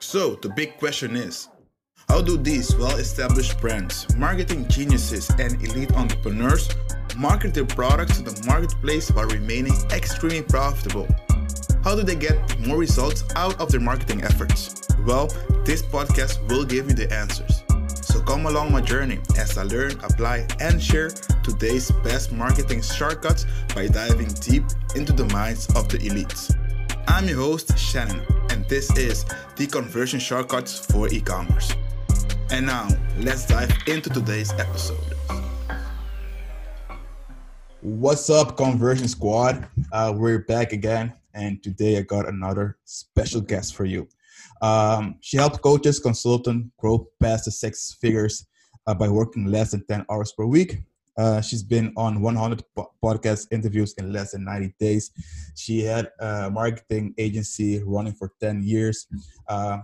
So, 0.00 0.36
the 0.36 0.48
big 0.48 0.76
question 0.78 1.16
is 1.16 1.48
how 2.08 2.22
do 2.22 2.38
these 2.38 2.74
well 2.76 2.96
established 2.96 3.60
brands, 3.60 4.06
marketing 4.16 4.68
geniuses, 4.68 5.28
and 5.38 5.60
elite 5.62 5.92
entrepreneurs 5.92 6.68
market 7.16 7.52
their 7.52 7.66
products 7.66 8.18
to 8.18 8.22
the 8.22 8.46
marketplace 8.46 9.10
while 9.10 9.26
remaining 9.26 9.74
extremely 9.90 10.42
profitable? 10.42 11.08
How 11.82 11.96
do 11.96 12.04
they 12.04 12.14
get 12.14 12.38
more 12.66 12.78
results 12.78 13.24
out 13.34 13.60
of 13.60 13.72
their 13.72 13.80
marketing 13.80 14.22
efforts? 14.22 14.86
Well, 15.04 15.26
this 15.64 15.82
podcast 15.82 16.48
will 16.48 16.64
give 16.64 16.88
you 16.88 16.94
the 16.94 17.12
answers. 17.12 17.62
So 18.02 18.22
come 18.22 18.46
along 18.46 18.72
my 18.72 18.80
journey 18.80 19.18
as 19.36 19.58
I 19.58 19.64
learn, 19.64 19.92
apply, 20.04 20.46
and 20.60 20.80
share 20.80 21.10
today's 21.42 21.90
best 22.04 22.32
marketing 22.32 22.82
shortcuts 22.82 23.46
by 23.74 23.88
diving 23.88 24.28
deep 24.40 24.64
into 24.94 25.12
the 25.12 25.26
minds 25.26 25.66
of 25.74 25.88
the 25.88 25.98
elites. 25.98 26.54
I'm 27.08 27.28
your 27.28 27.38
host, 27.38 27.76
Shannon, 27.78 28.22
and 28.58 28.68
this 28.68 28.90
is 28.96 29.24
the 29.54 29.68
Conversion 29.68 30.18
Shortcuts 30.18 30.84
for 30.90 31.06
E-commerce. 31.12 31.72
And 32.50 32.66
now, 32.66 32.88
let's 33.20 33.46
dive 33.46 33.70
into 33.86 34.10
today's 34.10 34.52
episode. 34.54 34.98
What's 37.80 38.28
up, 38.30 38.56
Conversion 38.56 39.06
Squad? 39.06 39.68
Uh, 39.92 40.12
we're 40.16 40.40
back 40.40 40.72
again, 40.72 41.12
and 41.34 41.62
today 41.62 41.98
I 41.98 42.02
got 42.02 42.28
another 42.28 42.78
special 42.84 43.40
guest 43.40 43.76
for 43.76 43.84
you. 43.84 44.08
Um, 44.60 45.18
she 45.20 45.36
helped 45.36 45.62
coaches, 45.62 46.00
consultants 46.00 46.68
grow 46.78 47.08
past 47.20 47.44
the 47.44 47.52
six 47.52 47.96
figures 48.00 48.44
uh, 48.88 48.94
by 48.94 49.08
working 49.08 49.46
less 49.46 49.70
than 49.70 49.86
10 49.86 50.04
hours 50.10 50.32
per 50.32 50.44
week. 50.44 50.78
Uh, 51.18 51.40
she's 51.40 51.64
been 51.64 51.92
on 51.96 52.20
100 52.20 52.62
podcast 53.02 53.48
interviews 53.50 53.92
in 53.98 54.12
less 54.12 54.30
than 54.30 54.44
90 54.44 54.74
days. 54.78 55.10
She 55.56 55.80
had 55.80 56.12
a 56.20 56.48
marketing 56.48 57.14
agency 57.18 57.82
running 57.84 58.12
for 58.12 58.32
10 58.40 58.62
years. 58.62 59.08
Uh, 59.48 59.78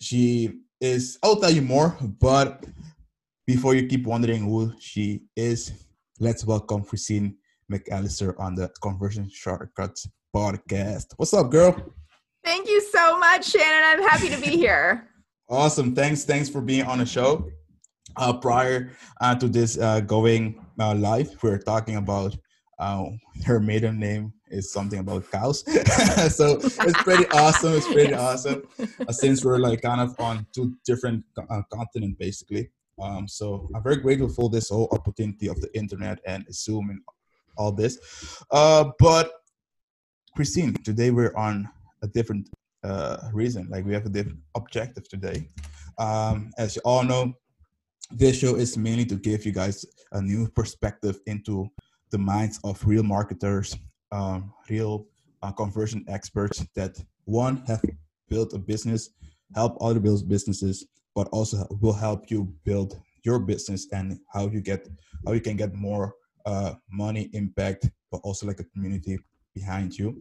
she 0.00 0.60
is, 0.80 1.18
I'll 1.22 1.40
tell 1.40 1.50
you 1.50 1.62
more, 1.62 1.96
but 2.20 2.64
before 3.44 3.74
you 3.74 3.88
keep 3.88 4.06
wondering 4.06 4.44
who 4.44 4.72
she 4.78 5.22
is, 5.34 5.72
let's 6.20 6.44
welcome 6.44 6.84
Christine 6.84 7.36
McAllister 7.70 8.38
on 8.38 8.54
the 8.54 8.70
Conversion 8.80 9.28
Shortcuts 9.28 10.08
podcast. 10.34 11.06
What's 11.16 11.34
up, 11.34 11.50
girl? 11.50 11.74
Thank 12.44 12.68
you 12.68 12.80
so 12.80 13.18
much, 13.18 13.50
Shannon. 13.50 13.82
I'm 13.84 14.08
happy 14.08 14.28
to 14.28 14.40
be 14.40 14.56
here. 14.56 15.06
Awesome. 15.52 15.96
Thanks. 15.96 16.22
Thanks 16.22 16.48
for 16.48 16.60
being 16.60 16.84
on 16.84 16.98
the 16.98 17.04
show. 17.04 17.50
Uh, 18.16 18.32
prior 18.32 18.90
uh, 19.20 19.34
to 19.34 19.48
this 19.48 19.78
uh, 19.78 20.00
going 20.00 20.64
uh, 20.78 20.94
live, 20.94 21.36
we 21.42 21.50
are 21.50 21.58
talking 21.58 21.96
about 21.96 22.36
uh, 22.78 23.04
her 23.44 23.60
maiden 23.60 23.98
name 23.98 24.32
is 24.50 24.72
something 24.72 24.98
about 24.98 25.30
cows. 25.30 25.60
so 26.34 26.58
it's 26.62 27.02
pretty 27.02 27.26
awesome. 27.28 27.74
It's 27.74 27.86
pretty 27.86 28.14
awesome 28.26 28.62
uh, 29.06 29.12
since 29.12 29.44
we're 29.44 29.58
like 29.58 29.82
kind 29.82 30.00
of 30.00 30.18
on 30.18 30.46
two 30.54 30.74
different 30.84 31.24
uh, 31.38 31.62
continents 31.72 32.16
basically. 32.18 32.70
Um, 33.00 33.28
so 33.28 33.68
I'm 33.74 33.82
very 33.82 33.96
grateful 33.96 34.28
for 34.28 34.50
this 34.50 34.68
whole 34.70 34.88
opportunity 34.92 35.48
of 35.48 35.60
the 35.60 35.74
internet 35.76 36.20
and 36.26 36.44
Zoom 36.52 36.90
and 36.90 37.00
all 37.56 37.72
this. 37.72 38.42
Uh, 38.50 38.90
but 38.98 39.30
Christine, 40.34 40.74
today 40.74 41.10
we're 41.10 41.34
on 41.36 41.68
a 42.02 42.08
different 42.08 42.48
uh, 42.82 43.18
reason. 43.32 43.68
Like 43.70 43.84
we 43.84 43.92
have 43.92 44.06
a 44.06 44.10
different 44.10 44.38
objective 44.54 45.08
today. 45.08 45.48
Um, 45.98 46.50
as 46.58 46.76
you 46.76 46.82
all 46.84 47.04
know, 47.04 47.34
this 48.10 48.38
show 48.38 48.56
is 48.56 48.76
mainly 48.76 49.04
to 49.06 49.16
give 49.16 49.46
you 49.46 49.52
guys 49.52 49.84
a 50.12 50.20
new 50.20 50.48
perspective 50.48 51.20
into 51.26 51.68
the 52.10 52.18
minds 52.18 52.58
of 52.64 52.84
real 52.84 53.02
marketers, 53.02 53.76
um, 54.12 54.52
real 54.68 55.06
uh, 55.42 55.52
conversion 55.52 56.04
experts 56.08 56.66
that 56.74 56.98
one 57.24 57.62
have 57.66 57.82
built 58.28 58.52
a 58.52 58.58
business, 58.58 59.10
help 59.54 59.76
other 59.80 60.00
build 60.00 60.28
businesses, 60.28 60.86
but 61.14 61.28
also 61.28 61.66
will 61.80 61.92
help 61.92 62.30
you 62.30 62.52
build 62.64 63.00
your 63.22 63.38
business 63.38 63.86
and 63.92 64.18
how 64.32 64.48
you 64.48 64.60
get 64.60 64.88
how 65.26 65.32
you 65.32 65.40
can 65.40 65.56
get 65.56 65.74
more 65.74 66.14
uh, 66.46 66.74
money 66.90 67.28
impact, 67.32 67.88
but 68.10 68.20
also 68.24 68.46
like 68.46 68.60
a 68.60 68.64
community 68.64 69.18
behind 69.54 69.96
you. 69.98 70.20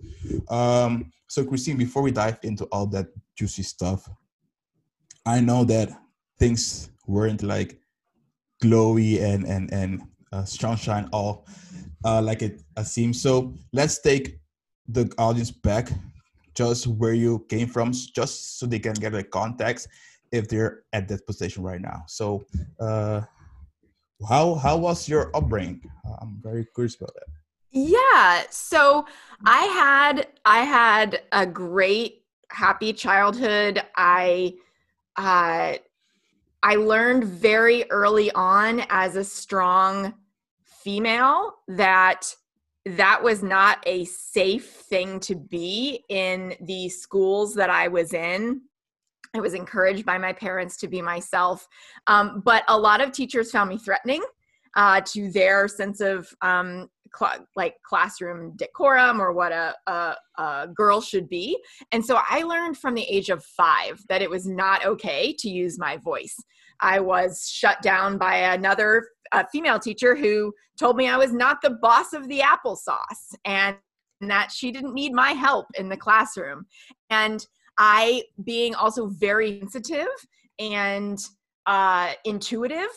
Um, 0.49 1.11
so, 1.27 1.45
Christine, 1.45 1.77
before 1.77 2.01
we 2.01 2.11
dive 2.11 2.39
into 2.43 2.65
all 2.65 2.87
that 2.87 3.07
juicy 3.37 3.63
stuff, 3.63 4.09
I 5.25 5.39
know 5.39 5.63
that 5.65 5.89
things 6.37 6.89
weren't 7.09 7.43
like 7.43 7.79
glowy 8.63 9.21
and 9.21 9.45
and 9.45 9.73
and 9.73 10.01
uh, 10.31 10.45
sunshine 10.45 11.09
all 11.11 11.45
uh, 12.05 12.21
like 12.21 12.41
it 12.41 12.61
uh, 12.77 12.83
seems. 12.83 13.21
So, 13.21 13.53
let's 13.73 13.99
take 13.99 14.39
the 14.87 15.11
audience 15.17 15.51
back 15.51 15.91
just 16.55 16.87
where 16.87 17.13
you 17.13 17.45
came 17.49 17.67
from, 17.67 17.91
just 17.91 18.59
so 18.59 18.65
they 18.65 18.79
can 18.79 18.93
get 18.93 19.13
a 19.15 19.23
context 19.23 19.87
if 20.31 20.47
they're 20.47 20.83
at 20.93 21.07
that 21.07 21.25
position 21.25 21.63
right 21.63 21.81
now. 21.81 22.03
So, 22.07 22.45
uh, 22.79 23.21
how 24.27 24.55
how 24.55 24.77
was 24.77 25.07
your 25.09 25.35
upbringing? 25.35 25.81
I'm 26.21 26.39
very 26.43 26.65
curious 26.75 26.95
about 26.95 27.13
that. 27.15 27.27
Yeah. 27.71 28.43
So 28.49 29.05
I 29.45 29.63
had 29.65 30.27
I 30.45 30.63
had 30.63 31.21
a 31.31 31.45
great 31.45 32.23
happy 32.49 32.93
childhood. 32.93 33.81
I 33.95 34.55
uh 35.15 35.75
I 36.61 36.75
learned 36.75 37.23
very 37.23 37.89
early 37.89 38.31
on 38.31 38.83
as 38.89 39.15
a 39.15 39.23
strong 39.23 40.13
female 40.63 41.55
that 41.67 42.33
that 42.85 43.21
was 43.23 43.43
not 43.43 43.83
a 43.85 44.05
safe 44.05 44.69
thing 44.69 45.19
to 45.21 45.35
be 45.35 46.03
in 46.09 46.55
the 46.61 46.89
schools 46.89 47.53
that 47.55 47.69
I 47.69 47.87
was 47.87 48.13
in. 48.13 48.61
I 49.35 49.39
was 49.39 49.53
encouraged 49.53 50.05
by 50.05 50.17
my 50.17 50.33
parents 50.33 50.75
to 50.77 50.87
be 50.87 51.01
myself. 51.01 51.67
Um, 52.07 52.41
but 52.43 52.63
a 52.67 52.77
lot 52.77 53.01
of 53.01 53.11
teachers 53.11 53.51
found 53.51 53.69
me 53.69 53.77
threatening 53.77 54.23
uh, 54.75 55.01
to 55.01 55.31
their 55.31 55.67
sense 55.67 56.01
of 56.01 56.27
um, 56.41 56.89
cl- 57.17 57.45
like 57.55 57.75
classroom 57.83 58.55
decorum 58.55 59.21
or 59.21 59.33
what 59.33 59.51
a, 59.51 59.75
a, 59.87 60.15
a, 60.37 60.67
girl 60.73 61.01
should 61.01 61.27
be. 61.29 61.57
And 61.91 62.05
so 62.05 62.19
I 62.29 62.43
learned 62.43 62.77
from 62.77 62.93
the 62.93 63.03
age 63.03 63.29
of 63.29 63.43
five 63.43 64.01
that 64.09 64.21
it 64.21 64.29
was 64.29 64.47
not 64.47 64.85
okay 64.85 65.33
to 65.39 65.49
use 65.49 65.79
my 65.79 65.97
voice. 65.97 66.35
I 66.81 66.99
was 66.99 67.49
shut 67.49 67.81
down 67.81 68.17
by 68.17 68.35
another 68.35 69.09
uh, 69.31 69.43
female 69.51 69.79
teacher 69.79 70.15
who 70.15 70.53
told 70.77 70.95
me 70.95 71.07
I 71.07 71.17
was 71.17 71.33
not 71.33 71.61
the 71.61 71.71
boss 71.81 72.13
of 72.13 72.27
the 72.27 72.39
applesauce 72.39 73.35
and 73.45 73.75
that 74.21 74.51
she 74.51 74.71
didn't 74.71 74.93
need 74.93 75.13
my 75.13 75.31
help 75.31 75.65
in 75.75 75.89
the 75.89 75.97
classroom. 75.97 76.65
And 77.09 77.45
I, 77.77 78.23
being 78.43 78.75
also 78.75 79.07
very 79.07 79.59
sensitive 79.59 80.07
and 80.59 81.17
uh, 81.65 82.13
intuitive, 82.25 82.89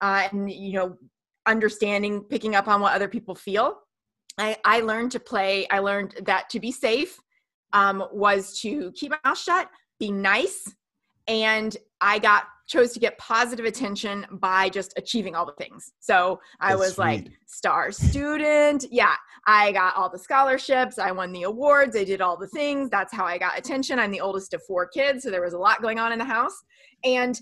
uh, 0.00 0.28
and 0.30 0.50
you 0.50 0.72
know 0.74 0.96
understanding 1.48 2.22
picking 2.22 2.54
up 2.54 2.68
on 2.68 2.80
what 2.80 2.94
other 2.94 3.08
people 3.08 3.34
feel. 3.34 3.78
I, 4.38 4.56
I 4.64 4.80
learned 4.80 5.10
to 5.12 5.20
play 5.20 5.66
i 5.72 5.80
learned 5.80 6.14
that 6.24 6.48
to 6.50 6.60
be 6.60 6.70
safe 6.70 7.18
um, 7.72 8.04
was 8.12 8.58
to 8.60 8.92
keep 8.92 9.10
my 9.10 9.18
mouth 9.24 9.36
shut 9.36 9.68
be 9.98 10.12
nice 10.12 10.72
and 11.26 11.76
i 12.00 12.20
got 12.20 12.44
chose 12.68 12.92
to 12.92 13.00
get 13.00 13.16
positive 13.18 13.64
attention 13.64 14.26
by 14.30 14.68
just 14.68 14.92
achieving 14.98 15.34
all 15.34 15.46
the 15.46 15.54
things. 15.54 15.92
So 16.00 16.38
i 16.60 16.68
That's 16.68 16.80
was 16.80 16.94
sweet. 16.94 17.04
like 17.04 17.26
star 17.46 17.90
student. 17.90 18.84
Yeah 18.90 19.14
i 19.46 19.72
got 19.72 19.96
all 19.96 20.10
the 20.10 20.18
scholarships 20.18 20.98
i 20.98 21.10
won 21.10 21.32
the 21.32 21.44
awards 21.44 21.96
i 21.96 22.04
did 22.04 22.20
all 22.20 22.36
the 22.36 22.48
things. 22.48 22.90
That's 22.90 23.12
how 23.12 23.24
i 23.24 23.38
got 23.38 23.58
attention. 23.58 23.98
I'm 23.98 24.10
the 24.10 24.20
oldest 24.20 24.54
of 24.54 24.62
four 24.64 24.86
kids 24.86 25.24
so 25.24 25.30
there 25.30 25.42
was 25.42 25.54
a 25.54 25.58
lot 25.58 25.82
going 25.82 25.98
on 25.98 26.12
in 26.12 26.18
the 26.18 26.24
house. 26.24 26.62
And 27.04 27.40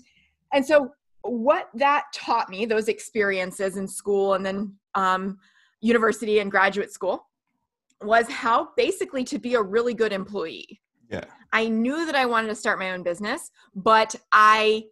and 0.53 0.65
so 0.65 0.91
what 1.27 1.69
that 1.75 2.05
taught 2.13 2.49
me, 2.49 2.65
those 2.65 2.87
experiences 2.87 3.77
in 3.77 3.87
school 3.87 4.33
and 4.33 4.45
then 4.45 4.75
um, 4.95 5.37
university 5.81 6.39
and 6.39 6.49
graduate 6.49 6.91
school, 6.91 7.27
was 8.01 8.27
how 8.29 8.69
basically 8.77 9.23
to 9.23 9.39
be 9.39 9.55
a 9.55 9.61
really 9.61 9.93
good 9.93 10.13
employee. 10.13 10.81
Yeah. 11.09 11.25
I 11.53 11.67
knew 11.69 12.05
that 12.05 12.15
I 12.15 12.25
wanted 12.25 12.47
to 12.47 12.55
start 12.55 12.79
my 12.79 12.91
own 12.91 13.03
business, 13.03 13.51
but 13.75 14.15
I 14.31 14.83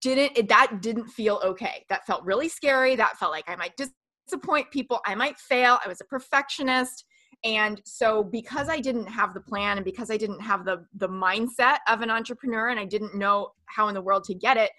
didn't, 0.00 0.48
that 0.48 0.80
didn't 0.80 1.06
feel 1.06 1.40
okay. 1.44 1.84
That 1.88 2.06
felt 2.06 2.24
really 2.24 2.48
scary. 2.48 2.96
That 2.96 3.18
felt 3.18 3.32
like 3.32 3.48
I 3.48 3.56
might 3.56 3.74
disappoint 3.76 4.70
people. 4.70 5.00
I 5.06 5.14
might 5.14 5.38
fail. 5.38 5.78
I 5.84 5.88
was 5.88 6.00
a 6.00 6.04
perfectionist. 6.04 7.04
And 7.44 7.80
so 7.84 8.24
because 8.24 8.68
I 8.68 8.80
didn't 8.80 9.06
have 9.06 9.34
the 9.34 9.40
plan 9.40 9.76
and 9.76 9.84
because 9.84 10.10
I 10.10 10.16
didn't 10.16 10.40
have 10.40 10.64
the 10.64 10.86
the 10.94 11.08
mindset 11.08 11.78
of 11.88 12.00
an 12.00 12.10
entrepreneur 12.10 12.70
and 12.70 12.80
I 12.80 12.86
didn't 12.86 13.14
know 13.14 13.50
how 13.66 13.88
in 13.88 13.94
the 13.94 14.00
world 14.00 14.24
to 14.24 14.34
get 14.34 14.56
it, 14.56 14.70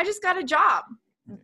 I 0.00 0.04
just 0.04 0.22
got 0.22 0.38
a 0.38 0.42
job 0.42 0.84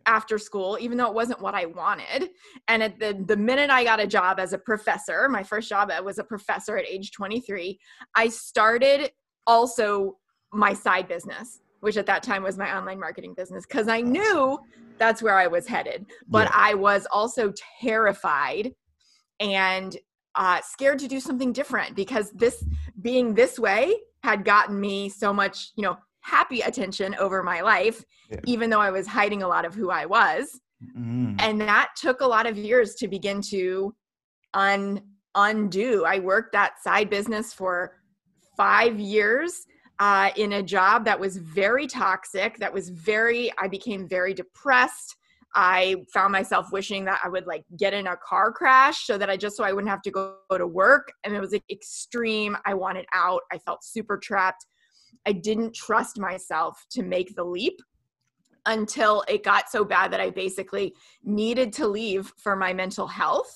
after 0.07 0.39
school, 0.39 0.79
even 0.81 0.97
though 0.97 1.05
it 1.05 1.13
wasn't 1.13 1.39
what 1.41 1.53
I 1.53 1.67
wanted. 1.67 2.29
And 2.67 2.81
at 2.81 2.99
the, 2.99 3.23
the 3.27 3.37
minute 3.37 3.69
I 3.69 3.83
got 3.83 3.99
a 3.99 4.07
job 4.07 4.39
as 4.39 4.51
a 4.51 4.57
professor, 4.57 5.29
my 5.29 5.43
first 5.43 5.69
job 5.69 5.91
I 5.91 6.01
was 6.01 6.17
a 6.17 6.23
professor 6.23 6.75
at 6.75 6.85
age 6.87 7.11
23, 7.11 7.79
I 8.15 8.29
started 8.29 9.11
also 9.45 10.17
my 10.51 10.73
side 10.73 11.07
business, 11.07 11.59
which 11.81 11.97
at 11.97 12.07
that 12.07 12.23
time 12.23 12.41
was 12.41 12.57
my 12.57 12.75
online 12.75 12.99
marketing 12.99 13.35
business, 13.37 13.63
because 13.67 13.87
I 13.87 14.01
knew 14.01 14.57
that's 14.97 15.21
where 15.21 15.37
I 15.37 15.45
was 15.45 15.67
headed. 15.67 16.07
But 16.27 16.47
Yeah. 16.47 16.53
I 16.55 16.73
was 16.73 17.05
also 17.11 17.53
terrified 17.79 18.71
and 19.39 19.95
uh, 20.33 20.61
scared 20.61 20.97
to 20.99 21.07
do 21.07 21.19
something 21.19 21.53
different 21.53 21.95
because 21.95 22.31
this 22.31 22.65
being 23.01 23.35
this 23.35 23.59
way 23.59 23.95
had 24.23 24.43
gotten 24.43 24.81
me 24.81 25.09
so 25.09 25.31
much, 25.31 25.73
you 25.75 25.83
know, 25.83 25.97
happy 26.27 26.59
attention 26.61 27.15
over 27.15 27.41
my 27.41 27.61
life, 27.61 28.03
yeah. 28.29 28.39
even 28.45 28.69
though 28.69 28.81
I 28.81 28.91
was 28.91 29.07
hiding 29.07 29.43
a 29.43 29.47
lot 29.47 29.63
of 29.63 29.73
who 29.73 29.89
I 29.89 30.05
was. 30.05 30.59
Mm. 30.97 31.35
And 31.39 31.61
that 31.61 31.91
took 31.95 32.19
a 32.19 32.27
lot 32.27 32.45
of 32.45 32.57
years 32.57 32.95
to 32.95 33.07
begin 33.07 33.41
to 33.49 33.95
un 34.53 35.01
undo. 35.35 36.03
I 36.05 36.19
worked 36.19 36.51
that 36.53 36.81
side 36.81 37.09
business 37.09 37.53
for 37.53 37.93
five 38.57 38.99
years 38.99 39.53
uh, 39.99 40.31
in 40.35 40.53
a 40.53 40.63
job 40.63 41.05
that 41.05 41.19
was 41.19 41.37
very 41.37 41.87
toxic, 41.87 42.57
that 42.57 42.73
was 42.73 42.89
very, 42.89 43.51
I 43.59 43.67
became 43.67 44.07
very 44.07 44.33
depressed. 44.33 45.15
I 45.55 46.03
found 46.13 46.31
myself 46.31 46.67
wishing 46.71 47.05
that 47.05 47.19
I 47.23 47.29
would 47.29 47.47
like 47.47 47.63
get 47.79 47.93
in 47.93 48.07
a 48.07 48.17
car 48.17 48.51
crash 48.51 49.05
so 49.05 49.17
that 49.17 49.29
I 49.29 49.37
just 49.37 49.55
so 49.55 49.63
I 49.63 49.71
wouldn't 49.73 49.89
have 49.89 50.01
to 50.03 50.11
go, 50.11 50.35
go 50.49 50.57
to 50.57 50.67
work. 50.67 51.11
And 51.23 51.33
it 51.33 51.39
was 51.39 51.51
like 51.51 51.63
extreme. 51.71 52.57
I 52.65 52.73
wanted 52.73 53.05
out. 53.13 53.41
I 53.51 53.57
felt 53.59 53.83
super 53.83 54.17
trapped. 54.17 54.65
I 55.27 55.33
didn't 55.33 55.75
trust 55.75 56.17
myself 56.17 56.85
to 56.91 57.03
make 57.03 57.35
the 57.35 57.43
leap 57.43 57.81
until 58.65 59.25
it 59.27 59.43
got 59.43 59.69
so 59.69 59.83
bad 59.83 60.11
that 60.13 60.21
I 60.21 60.29
basically 60.29 60.95
needed 61.21 61.73
to 61.73 61.87
leave 61.87 62.31
for 62.37 62.55
my 62.55 62.73
mental 62.73 63.07
health 63.07 63.53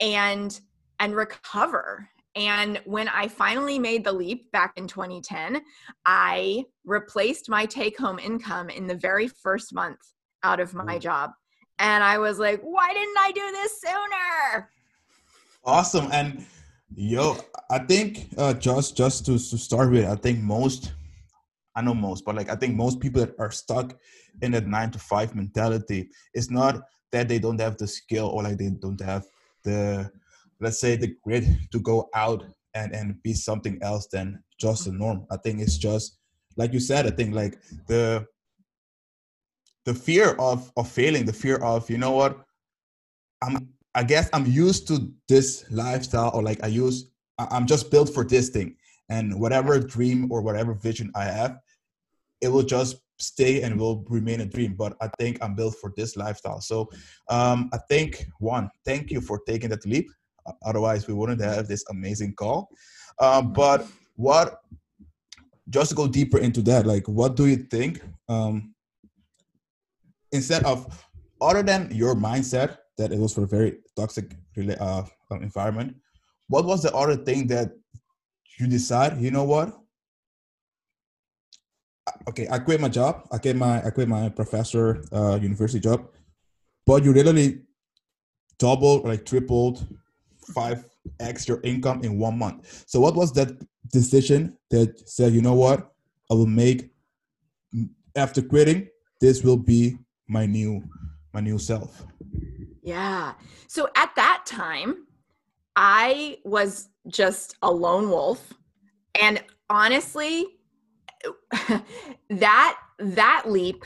and 0.00 0.58
and 1.00 1.14
recover. 1.14 2.08
And 2.34 2.80
when 2.86 3.08
I 3.08 3.28
finally 3.28 3.78
made 3.78 4.04
the 4.04 4.12
leap 4.12 4.50
back 4.52 4.72
in 4.76 4.86
2010, 4.86 5.60
I 6.06 6.64
replaced 6.86 7.50
my 7.50 7.66
take 7.66 7.98
home 7.98 8.18
income 8.18 8.70
in 8.70 8.86
the 8.86 8.94
very 8.94 9.28
first 9.28 9.74
month 9.74 10.00
out 10.42 10.60
of 10.60 10.72
my 10.72 10.98
job. 10.98 11.32
And 11.78 12.02
I 12.02 12.16
was 12.16 12.38
like, 12.38 12.60
why 12.62 12.94
didn't 12.94 13.18
I 13.18 13.32
do 13.32 13.50
this 13.52 13.80
sooner? 13.82 14.70
Awesome. 15.64 16.10
And 16.10 16.46
yo, 16.94 17.36
I 17.68 17.80
think 17.80 18.28
uh, 18.38 18.54
just 18.54 18.96
just 18.96 19.26
to, 19.26 19.32
to 19.32 19.58
start 19.58 19.90
with, 19.90 20.06
I 20.06 20.16
think 20.16 20.38
most 20.38 20.92
I 21.74 21.82
know 21.82 21.94
most, 21.94 22.24
but 22.24 22.34
like 22.34 22.50
I 22.50 22.56
think 22.56 22.76
most 22.76 23.00
people 23.00 23.20
that 23.20 23.34
are 23.38 23.50
stuck 23.50 23.98
in 24.42 24.52
that 24.52 24.66
nine 24.66 24.90
to 24.90 24.98
five 24.98 25.34
mentality, 25.34 26.10
it's 26.34 26.50
not 26.50 26.82
that 27.12 27.28
they 27.28 27.38
don't 27.38 27.60
have 27.60 27.76
the 27.76 27.86
skill 27.86 28.28
or 28.28 28.42
like 28.42 28.58
they 28.58 28.70
don't 28.70 29.00
have 29.00 29.24
the 29.64 30.10
let's 30.60 30.80
say 30.80 30.96
the 30.96 31.14
grit 31.24 31.44
to 31.70 31.80
go 31.80 32.08
out 32.14 32.44
and 32.74 32.94
and 32.94 33.22
be 33.22 33.34
something 33.34 33.78
else 33.82 34.06
than 34.12 34.42
just 34.58 34.84
the 34.84 34.92
norm. 34.92 35.26
I 35.30 35.36
think 35.38 35.60
it's 35.60 35.78
just 35.78 36.18
like 36.56 36.72
you 36.72 36.80
said, 36.80 37.06
I 37.06 37.10
think 37.10 37.34
like 37.34 37.58
the 37.86 38.26
the 39.84 39.94
fear 39.94 40.30
of 40.38 40.70
of 40.76 40.88
failing, 40.88 41.24
the 41.24 41.32
fear 41.32 41.56
of, 41.56 41.88
you 41.90 41.98
know 41.98 42.12
what, 42.12 42.38
I'm 43.42 43.68
I 43.94 44.02
guess 44.02 44.28
I'm 44.32 44.46
used 44.46 44.88
to 44.88 45.12
this 45.28 45.64
lifestyle 45.70 46.30
or 46.34 46.42
like 46.42 46.62
I 46.62 46.68
use 46.68 47.10
I'm 47.38 47.66
just 47.66 47.90
built 47.90 48.12
for 48.12 48.24
this 48.24 48.48
thing 48.50 48.76
and 49.12 49.26
whatever 49.42 49.72
dream 49.96 50.18
or 50.32 50.38
whatever 50.46 50.72
vision 50.88 51.08
I 51.22 51.26
have, 51.38 51.52
it 52.44 52.48
will 52.52 52.68
just 52.76 52.92
stay 53.30 53.54
and 53.62 53.78
will 53.80 53.98
remain 54.08 54.40
a 54.40 54.48
dream. 54.54 54.72
But 54.82 54.92
I 55.04 55.08
think 55.18 55.34
I'm 55.42 55.54
built 55.60 55.74
for 55.80 55.90
this 55.98 56.16
lifestyle. 56.22 56.60
So 56.60 56.76
um, 57.36 57.58
I 57.76 57.78
think 57.90 58.10
one, 58.38 58.64
thank 58.88 59.10
you 59.14 59.20
for 59.28 59.36
taking 59.50 59.70
that 59.70 59.84
leap. 59.92 60.06
Otherwise, 60.68 61.06
we 61.08 61.14
wouldn't 61.14 61.40
have 61.40 61.68
this 61.68 61.84
amazing 61.94 62.32
call. 62.42 62.58
Um, 63.26 63.52
but 63.52 63.86
what, 64.16 64.46
just 65.76 65.90
to 65.90 65.96
go 66.00 66.06
deeper 66.08 66.38
into 66.38 66.62
that, 66.62 66.82
like, 66.92 67.06
what 67.18 67.36
do 67.36 67.44
you 67.46 67.58
think? 67.74 68.02
Um, 68.28 68.74
instead 70.32 70.62
of, 70.64 70.78
other 71.40 71.62
than 71.62 71.90
your 72.02 72.14
mindset 72.14 72.78
that 72.98 73.12
it 73.12 73.18
was 73.18 73.32
for 73.34 73.44
a 73.44 73.52
very 73.58 73.72
toxic 73.94 74.26
uh, 74.80 75.04
environment, 75.30 75.90
what 76.48 76.64
was 76.64 76.82
the 76.82 76.92
other 77.02 77.16
thing 77.28 77.46
that 77.48 77.68
you 78.58 78.66
decide, 78.66 79.20
you 79.20 79.30
know 79.30 79.44
what? 79.44 79.78
Okay, 82.28 82.48
I 82.50 82.58
quit 82.58 82.80
my 82.80 82.88
job. 82.88 83.26
I 83.30 83.38
quit 83.38 83.56
my 83.56 83.84
I 83.84 83.90
quit 83.90 84.08
my 84.08 84.28
professor 84.28 85.04
uh, 85.12 85.38
university 85.40 85.80
job, 85.80 86.08
but 86.84 87.04
you 87.04 87.12
literally 87.12 87.62
doubled 88.58 89.04
like 89.04 89.24
tripled 89.24 89.86
five 90.54 90.84
x 91.20 91.48
your 91.48 91.60
income 91.62 92.02
in 92.02 92.18
one 92.18 92.38
month. 92.38 92.84
So 92.86 93.00
what 93.00 93.14
was 93.14 93.32
that 93.32 93.50
decision 93.92 94.56
that 94.70 95.08
said, 95.08 95.32
you 95.32 95.42
know 95.42 95.54
what, 95.54 95.92
I 96.30 96.34
will 96.34 96.46
make 96.46 96.90
after 98.16 98.42
quitting, 98.42 98.88
this 99.20 99.42
will 99.42 99.56
be 99.56 99.98
my 100.28 100.46
new 100.46 100.82
my 101.32 101.40
new 101.40 101.58
self. 101.58 102.04
Yeah. 102.82 103.34
So 103.68 103.88
at 103.96 104.10
that 104.16 104.44
time, 104.44 105.06
I 105.76 106.38
was 106.44 106.88
just 107.08 107.56
a 107.62 107.70
lone 107.70 108.08
wolf. 108.08 108.52
And 109.20 109.42
honestly, 109.68 110.46
that 112.30 112.78
that 112.98 113.44
leap, 113.46 113.84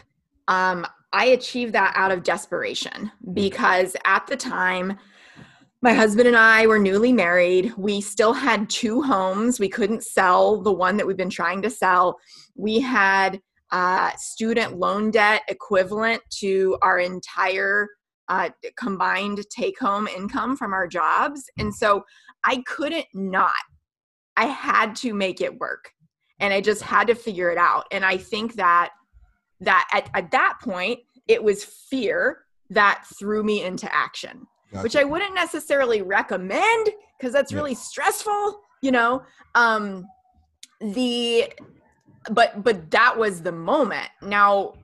um, 0.48 0.86
I 1.12 1.26
achieved 1.26 1.72
that 1.74 1.92
out 1.96 2.12
of 2.12 2.22
desperation 2.22 3.10
because 3.32 3.96
at 4.04 4.26
the 4.26 4.36
time, 4.36 4.98
my 5.82 5.92
husband 5.92 6.26
and 6.26 6.36
I 6.36 6.66
were 6.66 6.78
newly 6.78 7.12
married. 7.12 7.72
We 7.76 8.00
still 8.00 8.32
had 8.32 8.68
two 8.68 9.02
homes. 9.02 9.60
We 9.60 9.68
couldn't 9.68 10.02
sell 10.02 10.60
the 10.62 10.72
one 10.72 10.96
that 10.96 11.06
we've 11.06 11.16
been 11.16 11.30
trying 11.30 11.62
to 11.62 11.70
sell. 11.70 12.18
We 12.54 12.80
had 12.80 13.40
uh, 13.70 14.10
student 14.16 14.78
loan 14.78 15.10
debt 15.10 15.42
equivalent 15.48 16.22
to 16.40 16.78
our 16.82 16.98
entire 16.98 17.88
uh, 18.28 18.50
combined 18.76 19.44
take 19.50 19.78
home 19.78 20.08
income 20.08 20.56
from 20.56 20.72
our 20.72 20.86
jobs. 20.86 21.44
And 21.58 21.74
so 21.74 22.04
I 22.46 22.62
couldn't 22.66 23.06
not. 23.12 23.52
I 24.36 24.46
had 24.46 24.94
to 24.96 25.12
make 25.12 25.40
it 25.40 25.58
work. 25.58 25.90
And 26.38 26.54
I 26.54 26.60
just 26.60 26.82
had 26.82 27.08
to 27.08 27.14
figure 27.14 27.50
it 27.50 27.58
out. 27.58 27.84
And 27.90 28.04
I 28.04 28.16
think 28.16 28.54
that 28.54 28.90
that 29.60 29.88
at, 29.92 30.10
at 30.14 30.30
that 30.32 30.58
point, 30.62 31.00
it 31.26 31.42
was 31.42 31.64
fear 31.64 32.42
that 32.68 33.04
threw 33.18 33.42
me 33.42 33.64
into 33.64 33.92
action, 33.92 34.46
gotcha. 34.70 34.82
which 34.82 34.96
I 34.96 35.04
wouldn't 35.04 35.34
necessarily 35.34 36.02
recommend 36.02 36.90
because 37.18 37.32
that's 37.32 37.52
really 37.52 37.74
stressful, 37.74 38.60
you 38.82 38.92
know. 38.92 39.22
Um 39.54 40.06
the 40.80 41.52
but 42.30 42.62
but 42.62 42.90
that 42.90 43.16
was 43.16 43.42
the 43.42 43.52
moment. 43.52 44.08
Now, 44.20 44.74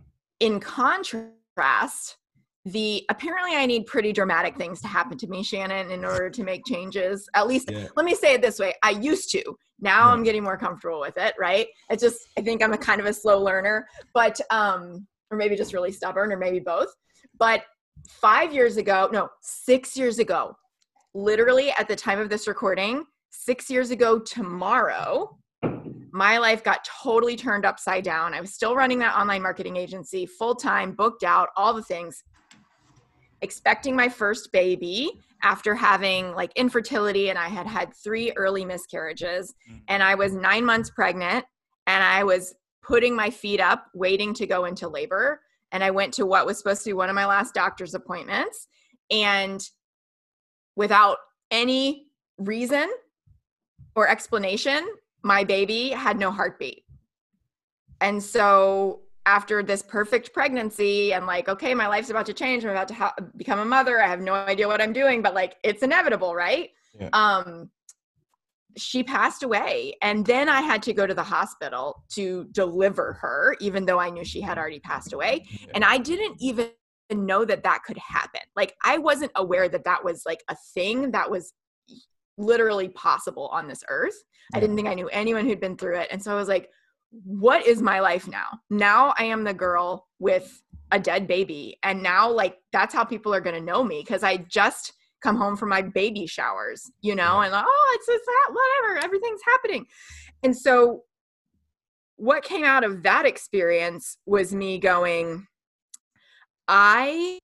in 0.40 0.58
contrast, 0.58 2.16
the 2.64 3.04
apparently 3.10 3.56
I 3.56 3.66
need 3.66 3.86
pretty 3.86 4.12
dramatic 4.12 4.56
things 4.56 4.80
to 4.82 4.88
happen 4.88 5.18
to 5.18 5.26
me, 5.26 5.42
Shannon, 5.42 5.90
in 5.90 6.04
order 6.04 6.30
to 6.30 6.44
make 6.44 6.64
changes. 6.64 7.28
At 7.34 7.48
least 7.48 7.70
yeah. 7.70 7.88
let 7.96 8.06
me 8.06 8.14
say 8.14 8.34
it 8.34 8.42
this 8.42 8.58
way. 8.58 8.74
I 8.82 8.90
used 8.90 9.30
to. 9.32 9.42
Now 9.80 10.06
yeah. 10.06 10.12
I'm 10.12 10.22
getting 10.22 10.44
more 10.44 10.56
comfortable 10.56 11.00
with 11.00 11.16
it, 11.16 11.34
right? 11.40 11.66
It's 11.90 12.02
just 12.02 12.20
I 12.38 12.42
think 12.42 12.62
I'm 12.62 12.72
a 12.72 12.78
kind 12.78 13.00
of 13.00 13.06
a 13.06 13.12
slow 13.12 13.42
learner, 13.42 13.88
but 14.14 14.40
um 14.50 15.06
or 15.30 15.36
maybe 15.36 15.56
just 15.56 15.72
really 15.72 15.90
stubborn 15.90 16.32
or 16.32 16.36
maybe 16.36 16.60
both. 16.60 16.94
But 17.38 17.64
5 18.08 18.52
years 18.52 18.76
ago, 18.76 19.08
no, 19.12 19.28
6 19.40 19.96
years 19.96 20.18
ago, 20.18 20.54
literally 21.14 21.70
at 21.72 21.88
the 21.88 21.96
time 21.96 22.20
of 22.20 22.28
this 22.28 22.46
recording, 22.46 23.04
6 23.30 23.70
years 23.70 23.90
ago 23.90 24.18
tomorrow, 24.18 25.38
my 26.12 26.36
life 26.36 26.62
got 26.62 26.86
totally 27.02 27.34
turned 27.34 27.64
upside 27.64 28.04
down. 28.04 28.34
I 28.34 28.40
was 28.40 28.52
still 28.52 28.76
running 28.76 28.98
that 28.98 29.16
online 29.16 29.42
marketing 29.42 29.76
agency 29.76 30.26
full 30.26 30.54
time, 30.54 30.92
booked 30.92 31.24
out, 31.24 31.48
all 31.56 31.72
the 31.72 31.82
things 31.82 32.22
expecting 33.42 33.94
my 33.94 34.08
first 34.08 34.52
baby 34.52 35.10
after 35.42 35.74
having 35.74 36.32
like 36.34 36.52
infertility 36.56 37.30
and 37.30 37.38
I 37.38 37.48
had 37.48 37.66
had 37.66 37.92
three 37.94 38.32
early 38.36 38.64
miscarriages. 38.64 39.54
Mm. 39.70 39.80
and 39.88 40.02
I 40.02 40.14
was 40.14 40.32
9 40.32 40.64
months 40.64 40.90
pregnant 40.90 41.44
and 41.86 42.02
I 42.02 42.24
was 42.24 42.54
putting 42.82 43.14
my 43.14 43.30
feet 43.30 43.60
up 43.60 43.86
waiting 43.94 44.32
to 44.34 44.46
go 44.46 44.64
into 44.64 44.88
labor. 44.88 45.40
And 45.72 45.82
I 45.82 45.90
went 45.90 46.14
to 46.14 46.26
what 46.26 46.46
was 46.46 46.58
supposed 46.58 46.82
to 46.84 46.90
be 46.90 46.94
one 46.94 47.08
of 47.08 47.14
my 47.14 47.26
last 47.26 47.54
doctor's 47.54 47.94
appointments. 47.94 48.68
And 49.10 49.62
without 50.76 51.18
any 51.50 52.06
reason 52.38 52.90
or 53.94 54.08
explanation 54.08 54.86
my 55.22 55.44
baby 55.44 55.90
had 55.90 56.18
no 56.18 56.30
heartbeat. 56.30 56.84
And 58.00 58.22
so 58.22 59.01
after 59.26 59.62
this 59.62 59.82
perfect 59.82 60.32
pregnancy 60.32 61.12
and 61.12 61.26
like 61.26 61.48
okay 61.48 61.74
my 61.74 61.86
life's 61.86 62.10
about 62.10 62.26
to 62.26 62.32
change 62.32 62.64
i'm 62.64 62.70
about 62.70 62.88
to 62.88 62.94
ha- 62.94 63.14
become 63.36 63.60
a 63.60 63.64
mother 63.64 64.02
i 64.02 64.06
have 64.06 64.20
no 64.20 64.34
idea 64.34 64.66
what 64.66 64.80
i'm 64.80 64.92
doing 64.92 65.22
but 65.22 65.34
like 65.34 65.56
it's 65.62 65.82
inevitable 65.82 66.34
right 66.34 66.70
yeah. 66.98 67.08
um 67.12 67.70
she 68.76 69.02
passed 69.02 69.42
away 69.42 69.94
and 70.02 70.26
then 70.26 70.48
i 70.48 70.60
had 70.60 70.82
to 70.82 70.92
go 70.92 71.06
to 71.06 71.14
the 71.14 71.22
hospital 71.22 72.02
to 72.08 72.46
deliver 72.52 73.12
her 73.14 73.54
even 73.60 73.84
though 73.84 74.00
i 74.00 74.10
knew 74.10 74.24
she 74.24 74.40
had 74.40 74.58
already 74.58 74.80
passed 74.80 75.12
away 75.12 75.44
yeah. 75.50 75.72
and 75.74 75.84
i 75.84 75.98
didn't 75.98 76.36
even 76.40 76.70
know 77.12 77.44
that 77.44 77.62
that 77.62 77.82
could 77.84 77.98
happen 77.98 78.40
like 78.56 78.74
i 78.84 78.98
wasn't 78.98 79.30
aware 79.36 79.68
that 79.68 79.84
that 79.84 80.02
was 80.02 80.22
like 80.26 80.42
a 80.48 80.56
thing 80.74 81.10
that 81.10 81.30
was 81.30 81.52
literally 82.38 82.88
possible 82.88 83.48
on 83.48 83.68
this 83.68 83.84
earth 83.88 84.16
yeah. 84.50 84.56
i 84.56 84.60
didn't 84.60 84.74
think 84.74 84.88
i 84.88 84.94
knew 84.94 85.08
anyone 85.08 85.46
who'd 85.46 85.60
been 85.60 85.76
through 85.76 85.96
it 85.96 86.08
and 86.10 86.22
so 86.22 86.32
i 86.32 86.34
was 86.34 86.48
like 86.48 86.70
what 87.24 87.66
is 87.66 87.82
my 87.82 88.00
life 88.00 88.26
now? 88.26 88.46
Now 88.70 89.14
I 89.18 89.24
am 89.24 89.44
the 89.44 89.54
girl 89.54 90.08
with 90.18 90.62
a 90.90 90.98
dead 90.98 91.26
baby. 91.26 91.78
And 91.82 92.02
now, 92.02 92.30
like, 92.30 92.56
that's 92.72 92.94
how 92.94 93.04
people 93.04 93.34
are 93.34 93.40
going 93.40 93.56
to 93.56 93.64
know 93.64 93.82
me 93.82 94.02
because 94.04 94.22
I 94.22 94.38
just 94.38 94.92
come 95.22 95.36
home 95.36 95.56
from 95.56 95.68
my 95.68 95.82
baby 95.82 96.26
showers, 96.26 96.90
you 97.00 97.14
know, 97.14 97.40
and 97.40 97.52
like, 97.52 97.64
oh, 97.66 97.96
it's, 97.96 98.08
it's 98.08 98.26
that, 98.26 98.52
whatever, 98.52 99.04
everything's 99.04 99.40
happening. 99.46 99.86
And 100.42 100.56
so 100.56 101.02
what 102.16 102.42
came 102.42 102.64
out 102.64 102.84
of 102.84 103.02
that 103.04 103.24
experience 103.24 104.18
was 104.26 104.54
me 104.54 104.78
going, 104.78 105.46
I 106.68 107.38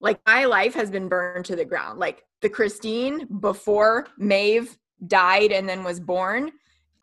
like 0.00 0.20
my 0.26 0.44
life 0.44 0.74
has 0.74 0.90
been 0.90 1.08
burned 1.08 1.46
to 1.46 1.56
the 1.56 1.64
ground. 1.64 1.98
Like 1.98 2.22
the 2.42 2.48
Christine 2.48 3.26
before 3.40 4.06
Maeve 4.18 4.76
died 5.06 5.52
and 5.52 5.68
then 5.68 5.84
was 5.84 6.00
born 6.00 6.52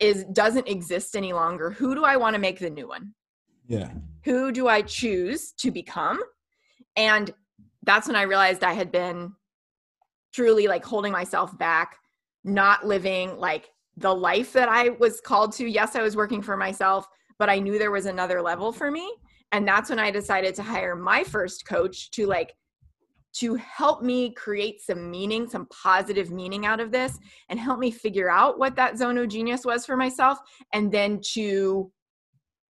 is 0.02 0.24
doesn't 0.32 0.68
exist 0.68 1.16
any 1.16 1.32
longer. 1.32 1.70
Who 1.70 1.94
do 1.94 2.04
I 2.04 2.16
want 2.16 2.34
to 2.34 2.40
make 2.40 2.58
the 2.58 2.68
new 2.68 2.88
one? 2.88 3.14
Yeah. 3.66 3.90
Who 4.24 4.52
do 4.52 4.68
I 4.68 4.82
choose 4.82 5.52
to 5.58 5.70
become? 5.70 6.20
And 6.96 7.32
that's 7.84 8.06
when 8.06 8.16
I 8.16 8.22
realized 8.22 8.64
I 8.64 8.72
had 8.72 8.90
been 8.92 9.32
truly 10.34 10.66
like 10.66 10.84
holding 10.84 11.12
myself 11.12 11.56
back, 11.56 11.96
not 12.44 12.86
living 12.86 13.38
like 13.38 13.70
the 13.96 14.14
life 14.14 14.52
that 14.54 14.68
I 14.68 14.90
was 14.90 15.20
called 15.20 15.52
to. 15.52 15.66
Yes, 15.66 15.94
I 15.94 16.02
was 16.02 16.16
working 16.16 16.42
for 16.42 16.56
myself, 16.56 17.06
but 17.38 17.48
I 17.48 17.58
knew 17.58 17.78
there 17.78 17.90
was 17.90 18.06
another 18.06 18.42
level 18.42 18.72
for 18.72 18.90
me. 18.90 19.10
And 19.52 19.68
that's 19.68 19.90
when 19.90 19.98
I 19.98 20.10
decided 20.10 20.54
to 20.56 20.62
hire 20.62 20.96
my 20.96 21.22
first 21.22 21.66
coach 21.66 22.10
to 22.12 22.26
like 22.26 22.54
to 23.34 23.54
help 23.54 24.02
me 24.02 24.32
create 24.32 24.80
some 24.80 25.10
meaning, 25.10 25.48
some 25.48 25.66
positive 25.66 26.30
meaning 26.30 26.66
out 26.66 26.80
of 26.80 26.92
this 26.92 27.18
and 27.48 27.58
help 27.58 27.78
me 27.78 27.90
figure 27.90 28.30
out 28.30 28.58
what 28.58 28.76
that 28.76 28.98
zone 28.98 29.18
of 29.18 29.28
genius 29.28 29.64
was 29.64 29.86
for 29.86 29.96
myself 29.96 30.38
and 30.72 30.92
then 30.92 31.20
to 31.32 31.90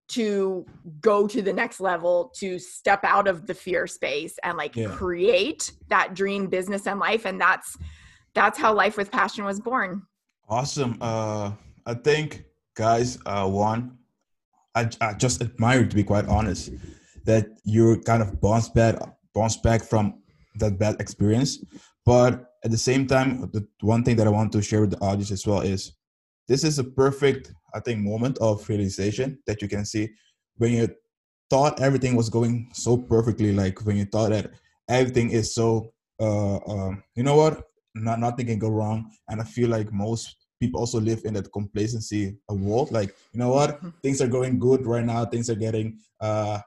to 0.09 0.65
go 0.99 1.25
to 1.25 1.41
the 1.41 1.53
next 1.53 1.79
level 1.79 2.33
to 2.35 2.59
step 2.59 2.99
out 3.03 3.29
of 3.29 3.47
the 3.47 3.53
fear 3.53 3.87
space 3.87 4.37
and 4.43 4.57
like 4.57 4.75
yeah. 4.75 4.89
create 4.89 5.71
that 5.87 6.13
dream 6.13 6.47
business 6.47 6.85
and 6.85 6.99
life. 6.99 7.25
And 7.25 7.39
that's 7.39 7.77
that's 8.33 8.59
how 8.59 8.73
life 8.73 8.97
with 8.97 9.09
passion 9.09 9.45
was 9.45 9.59
born. 9.61 10.01
Awesome. 10.49 10.97
Uh 10.99 11.53
i 11.85 11.93
think 11.93 12.43
guys 12.75 13.17
uh 13.25 13.47
one 13.47 13.97
i, 14.75 14.87
I 14.99 15.13
just 15.13 15.41
admire 15.41 15.85
to 15.85 15.95
be 15.95 16.03
quite 16.03 16.27
honest 16.27 16.71
that 17.25 17.47
you're 17.63 17.97
kind 17.97 18.21
of 18.21 18.39
bounce 18.41 18.69
back 18.69 18.95
bounce 19.33 19.57
back 19.57 19.83
from 19.83 20.20
that 20.55 20.77
bad 20.77 20.99
experience. 20.99 21.63
But 22.05 22.51
at 22.63 22.71
the 22.71 22.77
same 22.77 23.07
time 23.07 23.49
the 23.53 23.65
one 23.81 24.03
thing 24.03 24.15
that 24.15 24.27
i 24.27 24.29
want 24.29 24.51
to 24.51 24.61
share 24.61 24.81
with 24.81 24.91
the 24.91 24.99
audience 24.99 25.31
as 25.31 25.45
well 25.45 25.61
is 25.61 25.93
this 26.47 26.63
is 26.63 26.79
a 26.79 26.83
perfect 26.83 27.53
i 27.73 27.79
think 27.79 27.99
moment 27.99 28.37
of 28.39 28.67
realization 28.69 29.37
that 29.47 29.61
you 29.61 29.67
can 29.67 29.85
see 29.85 30.09
when 30.57 30.73
you 30.73 30.87
thought 31.49 31.81
everything 31.81 32.15
was 32.15 32.29
going 32.29 32.69
so 32.73 32.97
perfectly 32.97 33.51
like 33.53 33.83
when 33.85 33.97
you 33.97 34.05
thought 34.05 34.29
that 34.29 34.51
everything 34.87 35.31
is 35.31 35.53
so 35.53 35.91
uh 36.19 36.57
um, 36.71 37.03
you 37.15 37.23
know 37.23 37.35
what? 37.35 37.63
Not 37.95 38.19
nothing 38.19 38.45
can 38.45 38.59
go 38.59 38.69
wrong. 38.69 39.11
And 39.27 39.41
i 39.41 39.43
feel 39.43 39.69
like 39.69 39.91
most 39.91 40.35
people 40.59 40.79
also 40.79 40.99
live 40.99 41.21
in 41.25 41.33
that 41.33 41.51
complacency 41.51 42.37
of 42.47 42.61
world 42.61 42.91
like 42.91 43.09
you 43.33 43.39
know 43.39 43.49
what? 43.49 43.71
Mm-hmm. 43.77 43.89
things 44.03 44.21
are 44.21 44.27
going 44.27 44.59
good 44.59 44.85
right 44.85 45.03
now. 45.03 45.25
Things 45.25 45.49
are 45.49 45.55
getting 45.55 45.97
uh 46.21 46.59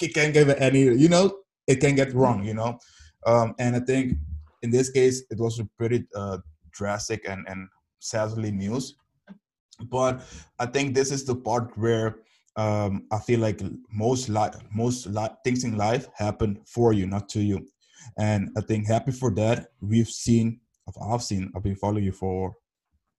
it 0.00 0.14
can't 0.14 0.34
get 0.34 0.60
any 0.60 0.82
you 0.82 1.08
know 1.08 1.38
it 1.66 1.80
can 1.80 1.94
get 1.96 2.14
wrong 2.14 2.44
you 2.44 2.54
know 2.54 2.78
um 3.26 3.54
and 3.58 3.76
i 3.76 3.80
think 3.80 4.14
in 4.62 4.70
this 4.70 4.90
case 4.90 5.22
it 5.30 5.38
was 5.38 5.58
a 5.58 5.68
pretty 5.76 6.04
uh 6.14 6.38
drastic 6.72 7.28
and 7.28 7.46
and 7.48 7.68
sadly 7.98 8.50
news 8.50 8.94
but 9.90 10.22
i 10.58 10.66
think 10.66 10.94
this 10.94 11.10
is 11.10 11.24
the 11.24 11.34
part 11.34 11.76
where 11.76 12.18
um, 12.58 13.06
I 13.12 13.18
feel 13.20 13.38
like 13.38 13.62
most 13.90 14.28
li- 14.28 14.60
most 14.74 15.06
li- 15.06 15.36
things 15.44 15.62
in 15.62 15.76
life 15.76 16.08
happen 16.14 16.60
for 16.66 16.92
you, 16.92 17.06
not 17.06 17.28
to 17.30 17.40
you. 17.40 17.64
And 18.18 18.50
I 18.56 18.62
think 18.62 18.88
happy 18.88 19.12
for 19.12 19.30
that. 19.36 19.68
We've 19.80 20.08
seen, 20.08 20.60
I've 21.00 21.22
seen, 21.22 21.52
I've 21.54 21.62
been 21.62 21.76
following 21.76 22.02
you 22.02 22.12
for 22.12 22.52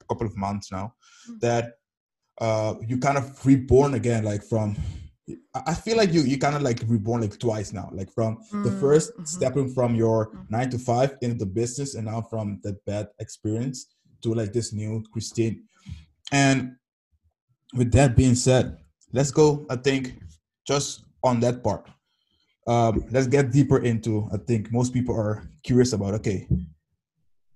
a 0.02 0.06
couple 0.14 0.28
of 0.28 0.36
months 0.36 0.74
now, 0.74 0.94
mm-hmm. 1.30 1.38
that 1.40 1.76
uh, 2.42 2.76
you 2.86 2.98
kind 2.98 3.18
of 3.18 3.46
reborn 3.46 3.94
again, 3.94 4.26
like 4.26 4.44
from. 4.44 4.76
I 5.54 5.74
feel 5.74 5.98
like 5.98 6.14
you 6.14 6.22
you 6.22 6.38
kind 6.38 6.56
of 6.56 6.62
like 6.62 6.82
reborn 6.88 7.22
like 7.22 7.38
twice 7.40 7.74
now, 7.74 7.90
like 7.92 8.12
from 8.12 8.38
mm-hmm. 8.38 8.64
the 8.64 8.70
1st 8.70 9.12
mm-hmm. 9.12 9.24
stepping 9.24 9.74
from 9.74 9.96
your 9.96 10.28
mm-hmm. 10.28 10.42
nine 10.50 10.70
to 10.72 10.80
five 10.80 11.18
into 11.22 11.38
the 11.38 11.46
business, 11.46 11.96
and 11.96 12.06
now 12.06 12.22
from 12.22 12.60
that 12.64 12.84
bad 12.86 13.08
experience 13.20 13.88
to 14.24 14.34
like 14.34 14.54
this 14.54 14.74
new 14.74 15.04
Christine. 15.12 15.64
And 16.32 16.76
with 17.74 17.92
that 17.94 18.16
being 18.16 18.36
said, 18.36 18.78
let's 19.14 19.32
go. 19.32 19.66
I 19.70 19.76
think 19.76 20.20
just 20.68 21.06
on 21.24 21.40
that 21.42 21.64
part. 21.64 21.88
Um, 22.68 23.06
let's 23.12 23.28
get 23.28 23.52
deeper 23.52 23.80
into. 23.80 24.30
I 24.32 24.38
think 24.38 24.72
most 24.72 24.94
people 24.94 25.16
are 25.16 25.50
curious 25.64 25.94
about. 25.94 26.14
Okay, 26.16 26.48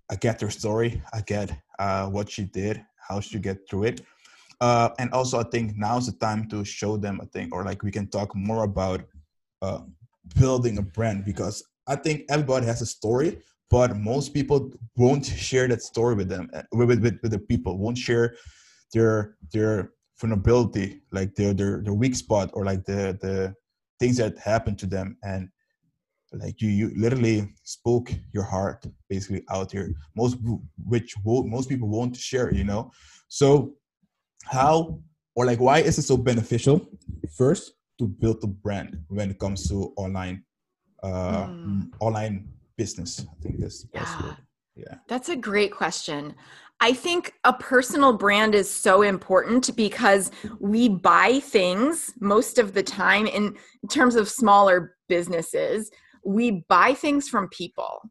I 0.10 0.16
get 0.16 0.42
her 0.42 0.50
story. 0.50 1.02
I 1.14 1.22
get 1.22 1.52
uh, 1.78 2.08
what 2.08 2.30
she 2.30 2.46
did, 2.46 2.84
how 2.98 3.20
she 3.20 3.40
get 3.40 3.70
through 3.70 3.84
it, 3.84 4.02
uh, 4.62 4.90
and 5.00 5.12
also 5.12 5.40
I 5.40 5.44
think 5.44 5.74
now's 5.76 6.08
the 6.08 6.14
time 6.14 6.48
to 6.50 6.64
show 6.64 6.98
them. 6.98 7.20
I 7.22 7.26
think, 7.26 7.54
or 7.54 7.64
like 7.64 7.84
we 7.84 7.92
can 7.92 8.08
talk 8.08 8.36
more 8.36 8.64
about 8.64 9.02
uh, 9.62 9.80
building 10.40 10.78
a 10.78 10.82
brand 10.82 11.26
because 11.26 11.64
I 11.88 11.96
think 11.96 12.24
everybody 12.30 12.66
has 12.66 12.82
a 12.82 12.86
story, 12.86 13.40
but 13.70 13.96
most 13.96 14.34
people 14.34 14.72
won't 14.96 15.26
share 15.26 15.68
that 15.68 15.82
story 15.82 16.16
with 16.16 16.30
them, 16.30 16.50
uh, 16.54 16.64
with 16.72 17.02
with, 17.02 17.20
with 17.22 17.32
the 17.32 17.40
people. 17.40 17.78
Won't 17.78 17.98
share 17.98 18.36
their 18.94 19.36
their 19.52 19.94
vulnerability, 20.20 21.02
like 21.12 21.36
their 21.36 21.54
their 21.54 21.82
their 21.82 21.94
weak 21.94 22.16
spot 22.16 22.50
or 22.54 22.66
like 22.66 22.86
the 22.86 23.18
the 23.22 23.56
things 24.00 24.18
that 24.18 24.38
happened 24.40 24.78
to 24.80 24.86
them 24.86 25.18
and 25.24 25.50
like 26.34 26.62
you 26.62 26.70
you 26.70 26.92
literally 26.96 27.54
spoke 27.64 28.12
your 28.34 28.44
heart 28.44 28.86
basically 29.10 29.44
out 29.52 29.72
here 29.72 29.94
most 30.16 30.38
which 30.86 31.16
most 31.26 31.70
people 31.70 31.88
won't 31.88 32.16
share 32.16 32.54
you 32.54 32.64
know 32.64 32.92
so 33.28 33.74
how 34.44 35.00
or 35.36 35.46
like 35.46 35.60
why 35.60 35.80
is 35.80 35.98
it 35.98 36.04
so 36.04 36.18
beneficial 36.18 36.88
first 37.36 37.74
to 38.00 38.08
build 38.08 38.44
a 38.44 38.48
brand 38.48 39.00
when 39.08 39.32
it 39.32 39.40
comes 39.40 39.68
to 39.70 39.94
online 39.98 40.44
uh 41.04 41.48
mm. 41.48 41.90
online 42.00 42.48
business 42.78 43.26
i 43.30 43.42
think 43.42 43.60
that's 43.60 43.86
yeah. 43.94 44.36
yeah 44.76 44.96
that's 45.08 45.30
a 45.30 45.36
great 45.36 45.72
question 45.72 46.36
I 46.84 46.92
think 46.92 47.34
a 47.46 47.54
personal 47.54 48.12
brand 48.12 48.54
is 48.54 48.70
so 48.70 49.04
important 49.04 49.74
because 49.78 50.32
we 50.60 50.90
buy 50.90 51.40
things 51.40 52.12
most 52.20 52.58
of 52.58 52.74
the 52.74 52.84
time 52.84 53.26
in 53.26 53.56
terms 53.90 54.16
of 54.16 54.28
smaller 54.28 54.98
businesses, 55.08 55.90
we 56.26 56.66
buy 56.68 56.94
things 56.94 57.30
from 57.30 57.48
people. 57.50 58.02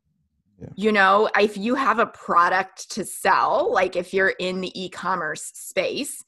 You 0.76 0.92
know, 0.92 1.28
if 1.38 1.56
you 1.56 1.74
have 1.74 1.98
a 1.98 2.06
product 2.06 2.90
to 2.92 3.04
sell, 3.04 3.70
like 3.72 3.96
if 3.96 4.12
you're 4.14 4.34
in 4.38 4.60
the 4.60 4.80
e 4.80 4.88
commerce 4.88 5.50
space, 5.54 6.24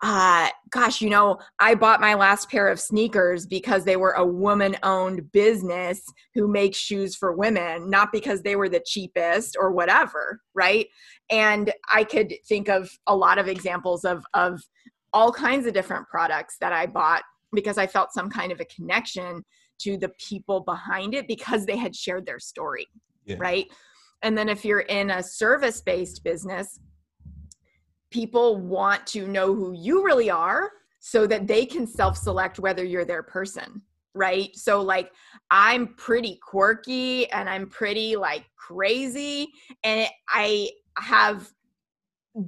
uh 0.00 0.48
gosh 0.70 1.00
you 1.00 1.10
know 1.10 1.38
i 1.58 1.74
bought 1.74 2.00
my 2.00 2.14
last 2.14 2.48
pair 2.48 2.68
of 2.68 2.78
sneakers 2.78 3.46
because 3.46 3.84
they 3.84 3.96
were 3.96 4.12
a 4.12 4.24
woman 4.24 4.76
owned 4.84 5.32
business 5.32 6.00
who 6.34 6.46
makes 6.46 6.78
shoes 6.78 7.16
for 7.16 7.32
women 7.32 7.90
not 7.90 8.12
because 8.12 8.42
they 8.42 8.54
were 8.54 8.68
the 8.68 8.82
cheapest 8.86 9.56
or 9.58 9.72
whatever 9.72 10.40
right? 10.54 10.86
And 11.30 11.72
i 11.92 12.04
could 12.04 12.32
think 12.48 12.68
of 12.68 12.90
a 13.08 13.16
lot 13.16 13.38
of 13.38 13.48
examples 13.48 14.04
of 14.04 14.24
of 14.34 14.60
all 15.12 15.32
kinds 15.32 15.66
of 15.66 15.74
different 15.74 16.06
products 16.08 16.56
that 16.60 16.72
i 16.72 16.86
bought 16.86 17.22
because 17.52 17.76
i 17.76 17.86
felt 17.86 18.12
some 18.12 18.30
kind 18.30 18.52
of 18.52 18.60
a 18.60 18.66
connection 18.66 19.44
to 19.80 19.96
the 19.96 20.10
people 20.20 20.60
behind 20.60 21.12
it 21.12 21.26
because 21.26 21.66
they 21.66 21.76
had 21.76 21.96
shared 21.96 22.24
their 22.24 22.38
story 22.38 22.86
yeah. 23.28 23.36
right 23.38 23.66
and 24.22 24.36
then 24.36 24.48
if 24.48 24.64
you're 24.64 24.80
in 24.80 25.10
a 25.10 25.22
service 25.22 25.80
based 25.80 26.24
business 26.24 26.80
people 28.10 28.56
want 28.56 29.06
to 29.06 29.26
know 29.28 29.54
who 29.54 29.72
you 29.72 30.04
really 30.04 30.30
are 30.30 30.70
so 31.00 31.26
that 31.26 31.46
they 31.46 31.64
can 31.64 31.86
self 31.86 32.16
select 32.16 32.58
whether 32.58 32.84
you're 32.84 33.04
their 33.04 33.22
person 33.22 33.82
right 34.14 34.54
so 34.56 34.80
like 34.80 35.12
i'm 35.50 35.94
pretty 35.96 36.38
quirky 36.42 37.30
and 37.30 37.48
i'm 37.48 37.68
pretty 37.68 38.16
like 38.16 38.44
crazy 38.56 39.48
and 39.84 40.08
i 40.30 40.68
have 40.98 41.50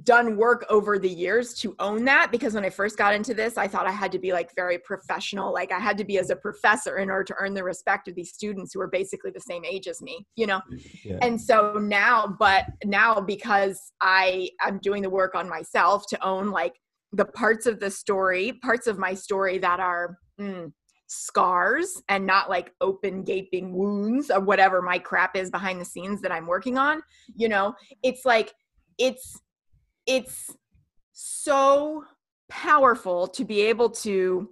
done 0.03 0.37
work 0.37 0.65
over 0.69 0.97
the 0.97 1.09
years 1.09 1.53
to 1.55 1.75
own 1.79 2.05
that 2.05 2.31
because 2.31 2.53
when 2.53 2.63
I 2.63 2.69
first 2.69 2.97
got 2.97 3.13
into 3.13 3.33
this, 3.33 3.57
I 3.57 3.67
thought 3.67 3.87
I 3.87 3.91
had 3.91 4.11
to 4.13 4.19
be 4.19 4.31
like 4.31 4.55
very 4.55 4.77
professional. 4.77 5.53
Like 5.53 5.71
I 5.71 5.79
had 5.79 5.97
to 5.97 6.05
be 6.05 6.17
as 6.17 6.29
a 6.29 6.35
professor 6.35 6.97
in 6.97 7.09
order 7.09 7.23
to 7.25 7.35
earn 7.39 7.53
the 7.53 7.63
respect 7.63 8.07
of 8.07 8.15
these 8.15 8.31
students 8.31 8.73
who 8.73 8.81
are 8.81 8.87
basically 8.87 9.31
the 9.31 9.41
same 9.41 9.65
age 9.65 9.87
as 9.87 10.01
me, 10.01 10.25
you 10.35 10.47
know? 10.47 10.61
Yeah. 11.03 11.17
And 11.21 11.39
so 11.39 11.73
now, 11.73 12.35
but 12.39 12.65
now 12.85 13.19
because 13.19 13.91
I 14.01 14.49
I'm 14.61 14.79
doing 14.79 15.01
the 15.01 15.09
work 15.09 15.35
on 15.35 15.49
myself 15.49 16.05
to 16.09 16.25
own 16.25 16.51
like 16.51 16.73
the 17.11 17.25
parts 17.25 17.65
of 17.65 17.79
the 17.79 17.91
story, 17.91 18.53
parts 18.63 18.87
of 18.87 18.97
my 18.97 19.13
story 19.13 19.57
that 19.57 19.79
are 19.79 20.17
mm, 20.39 20.71
scars 21.07 22.01
and 22.07 22.25
not 22.25 22.49
like 22.49 22.71
open 22.79 23.23
gaping 23.23 23.73
wounds 23.73 24.31
or 24.31 24.39
whatever 24.39 24.81
my 24.81 24.97
crap 24.97 25.35
is 25.35 25.51
behind 25.51 25.81
the 25.81 25.85
scenes 25.85 26.21
that 26.21 26.31
I'm 26.31 26.47
working 26.47 26.77
on, 26.77 27.01
you 27.35 27.49
know, 27.49 27.75
it's 28.01 28.23
like 28.23 28.53
it's 28.97 29.37
it's 30.05 30.55
so 31.11 32.03
powerful 32.49 33.27
to 33.27 33.45
be 33.45 33.61
able 33.61 33.89
to 33.89 34.49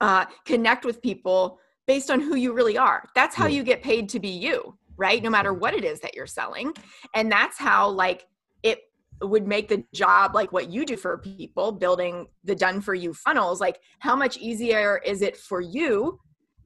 uh, 0.00 0.26
connect 0.44 0.84
with 0.84 1.00
people 1.02 1.58
based 1.86 2.10
on 2.10 2.20
who 2.20 2.36
you 2.36 2.52
really 2.52 2.76
are. 2.76 3.08
That's 3.14 3.34
how 3.34 3.46
you 3.46 3.62
get 3.62 3.82
paid 3.82 4.08
to 4.10 4.20
be 4.20 4.28
you, 4.28 4.76
right? 4.96 5.22
No 5.22 5.30
matter 5.30 5.52
what 5.52 5.74
it 5.74 5.84
is 5.84 6.00
that 6.00 6.14
you're 6.14 6.26
selling. 6.26 6.72
And 7.14 7.30
that's 7.30 7.58
how, 7.58 7.88
like, 7.88 8.26
it 8.62 8.80
would 9.20 9.46
make 9.46 9.68
the 9.68 9.84
job 9.94 10.34
like 10.34 10.52
what 10.52 10.70
you 10.70 10.84
do 10.84 10.96
for 10.96 11.18
people 11.18 11.72
building 11.72 12.26
the 12.44 12.54
done 12.54 12.80
for 12.80 12.94
you 12.94 13.14
funnels 13.14 13.60
like 13.60 13.78
how 14.00 14.16
much 14.16 14.36
easier 14.38 15.00
is 15.04 15.22
it 15.22 15.36
for 15.36 15.60
you 15.60 16.18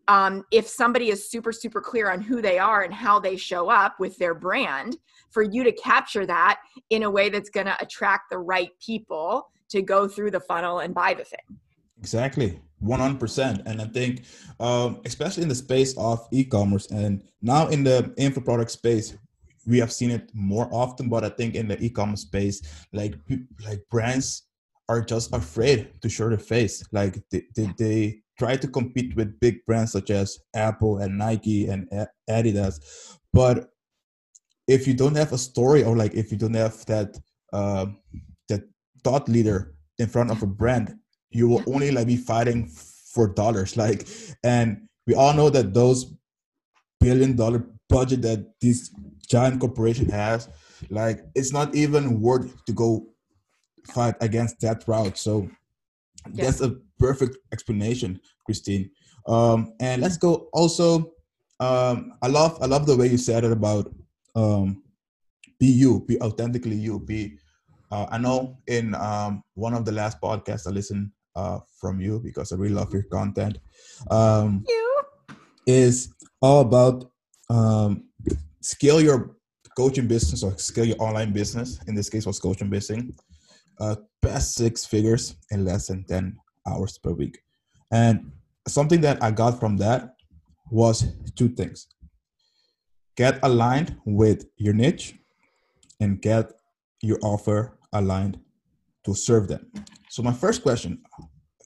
um, 0.08 0.44
if 0.52 0.66
somebody 0.66 1.10
is 1.10 1.30
super 1.30 1.52
super 1.52 1.80
clear 1.80 2.10
on 2.10 2.20
who 2.20 2.40
they 2.40 2.58
are 2.58 2.82
and 2.82 2.92
how 2.92 3.18
they 3.18 3.36
show 3.36 3.68
up 3.68 3.98
with 3.98 4.16
their 4.18 4.34
brand 4.34 4.96
for 5.30 5.42
you 5.42 5.64
to 5.64 5.72
capture 5.72 6.26
that 6.26 6.60
in 6.90 7.02
a 7.02 7.10
way 7.10 7.28
that's 7.28 7.50
going 7.50 7.66
to 7.66 7.76
attract 7.80 8.30
the 8.30 8.38
right 8.38 8.70
people 8.80 9.48
to 9.68 9.82
go 9.82 10.06
through 10.06 10.30
the 10.30 10.40
funnel 10.40 10.78
and 10.80 10.94
buy 10.94 11.12
the 11.14 11.24
thing. 11.24 11.58
Exactly 11.98 12.60
100% 12.84 13.62
and 13.64 13.80
i 13.80 13.86
think 13.86 14.24
um, 14.60 15.00
especially 15.06 15.42
in 15.42 15.48
the 15.48 15.54
space 15.54 15.96
of 15.96 16.28
e-commerce 16.30 16.86
and 16.90 17.22
now 17.40 17.68
in 17.68 17.82
the 17.82 18.12
info 18.18 18.38
product 18.38 18.70
space 18.70 19.16
we 19.66 19.78
have 19.78 19.90
seen 19.90 20.10
it 20.10 20.30
more 20.34 20.68
often 20.70 21.08
but 21.08 21.24
i 21.24 21.28
think 21.30 21.54
in 21.54 21.66
the 21.66 21.82
e-commerce 21.82 22.20
space 22.20 22.84
like 22.92 23.14
like 23.64 23.80
brands 23.90 24.46
are 24.88 25.00
just 25.00 25.34
afraid 25.34 25.90
to 26.00 26.08
show 26.08 26.28
their 26.28 26.38
face. 26.38 26.84
Like 26.92 27.22
they, 27.30 27.42
they, 27.54 27.70
they 27.78 28.22
try 28.38 28.56
to 28.56 28.68
compete 28.68 29.16
with 29.16 29.38
big 29.40 29.64
brands 29.66 29.92
such 29.92 30.10
as 30.10 30.38
apple 30.54 30.98
and 30.98 31.16
nike 31.16 31.66
and 31.66 31.88
adidas 32.28 32.80
but 33.32 33.70
if 34.68 34.86
you 34.86 34.94
don't 34.94 35.16
have 35.16 35.32
a 35.32 35.38
story 35.38 35.82
or 35.84 35.96
like 35.96 36.14
if 36.14 36.30
you 36.30 36.38
don't 36.38 36.54
have 36.54 36.84
that 36.86 37.16
uh, 37.52 37.86
that 38.48 38.62
thought 39.04 39.28
leader 39.28 39.74
in 39.98 40.08
front 40.08 40.30
of 40.30 40.42
a 40.42 40.46
brand 40.46 40.94
you 41.30 41.48
will 41.48 41.62
only 41.66 41.90
like 41.90 42.06
be 42.06 42.16
fighting 42.16 42.66
for 42.66 43.28
dollars 43.28 43.76
like 43.76 44.06
and 44.44 44.86
we 45.06 45.14
all 45.14 45.32
know 45.32 45.50
that 45.50 45.72
those 45.72 46.12
billion 47.00 47.36
dollar 47.36 47.64
budget 47.88 48.22
that 48.22 48.44
this 48.60 48.90
giant 49.28 49.60
corporation 49.60 50.08
has 50.08 50.48
like 50.90 51.20
it's 51.34 51.52
not 51.52 51.74
even 51.74 52.20
worth 52.20 52.64
to 52.64 52.72
go 52.72 53.06
fight 53.86 54.14
against 54.20 54.60
that 54.60 54.82
route 54.86 55.16
so 55.16 55.48
yeah. 56.32 56.44
that's 56.44 56.60
a 56.60 56.76
perfect 56.98 57.36
explanation 57.52 58.18
christine 58.44 58.90
um 59.26 59.72
and 59.80 60.02
let's 60.02 60.16
go 60.16 60.48
also 60.52 61.12
um 61.60 62.12
i 62.22 62.26
love 62.26 62.58
i 62.62 62.66
love 62.66 62.86
the 62.86 62.96
way 62.96 63.06
you 63.06 63.18
said 63.18 63.44
it 63.44 63.52
about 63.52 63.92
um 64.34 64.82
be 65.58 65.66
you 65.66 66.04
be 66.06 66.20
authentically 66.20 66.76
you 66.76 66.98
be 66.98 67.38
uh, 67.90 68.06
i 68.10 68.18
know 68.18 68.58
in 68.66 68.94
um 68.94 69.42
one 69.54 69.74
of 69.74 69.84
the 69.84 69.92
last 69.92 70.20
podcasts 70.20 70.66
i 70.66 70.70
listened 70.70 71.10
uh, 71.36 71.60
from 71.78 72.00
you 72.00 72.18
because 72.18 72.50
I 72.50 72.56
really 72.56 72.74
love 72.74 72.92
your 72.92 73.04
content. 73.04 73.58
Um, 74.10 74.64
you. 74.66 74.82
Is 75.66 76.14
all 76.40 76.60
about 76.62 77.10
um, 77.50 78.04
scale 78.60 79.00
your 79.00 79.36
coaching 79.76 80.06
business 80.06 80.42
or 80.42 80.56
scale 80.58 80.84
your 80.84 81.00
online 81.00 81.32
business. 81.32 81.78
In 81.86 81.94
this 81.94 82.08
case, 82.08 82.24
was 82.24 82.38
coaching 82.38 82.70
business. 82.70 83.04
Uh, 83.78 83.96
past 84.22 84.54
six 84.54 84.86
figures 84.86 85.34
in 85.50 85.64
less 85.64 85.88
than 85.88 86.04
10 86.04 86.36
hours 86.66 86.98
per 86.98 87.12
week. 87.12 87.38
And 87.90 88.32
something 88.66 89.00
that 89.02 89.22
I 89.22 89.30
got 89.30 89.60
from 89.60 89.76
that 89.78 90.16
was 90.70 91.06
two 91.34 91.48
things 91.48 91.86
get 93.16 93.38
aligned 93.42 93.96
with 94.04 94.46
your 94.58 94.74
niche 94.74 95.14
and 96.00 96.20
get 96.20 96.52
your 97.00 97.18
offer 97.22 97.78
aligned 97.92 98.38
to 99.04 99.14
serve 99.14 99.48
them. 99.48 99.72
So 100.10 100.22
my 100.22 100.32
first 100.32 100.62
question 100.62 101.02